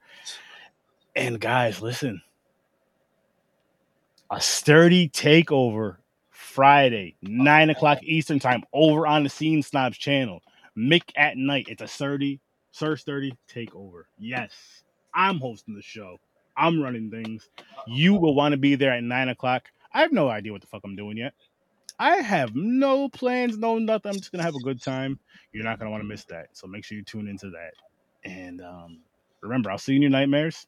[1.16, 2.22] And guys, listen.
[4.30, 5.98] A sturdy takeover
[6.30, 10.42] Friday, 9 o'clock Eastern Time, over on the Scene Snobs channel.
[10.78, 11.68] Mick at night.
[11.70, 14.04] It's a sturdy, Sir Sturdy takeover.
[14.18, 14.52] Yes.
[15.14, 16.20] I'm hosting the show.
[16.58, 17.50] I'm running things.
[17.86, 19.70] You will want to be there at 9 o'clock.
[19.94, 21.34] I have no idea what the fuck I'm doing yet.
[22.00, 24.12] I have no plans, no nothing.
[24.12, 25.20] I'm just gonna have a good time.
[25.52, 26.50] You're not gonna want to miss that.
[26.54, 27.74] So make sure you tune into that.
[28.24, 29.00] And um,
[29.42, 30.68] remember, I'll see you in your nightmares.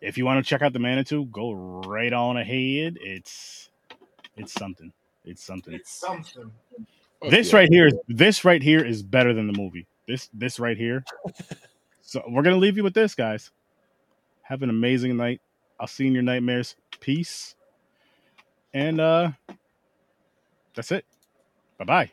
[0.00, 2.96] If you want to check out the Manitou, go right on ahead.
[3.02, 3.68] It's
[4.36, 4.90] it's something.
[5.24, 5.74] It's something.
[5.74, 6.50] It's something.
[7.20, 7.58] Fuck This yeah.
[7.58, 9.86] right here, this right here is better than the movie.
[10.08, 11.04] This this right here.
[12.02, 13.52] So we're gonna leave you with this, guys.
[14.50, 15.40] Have an amazing night.
[15.78, 16.74] I'll see you in your nightmares.
[16.98, 17.54] Peace.
[18.74, 19.30] And uh
[20.74, 21.04] that's it.
[21.78, 22.10] Bye bye.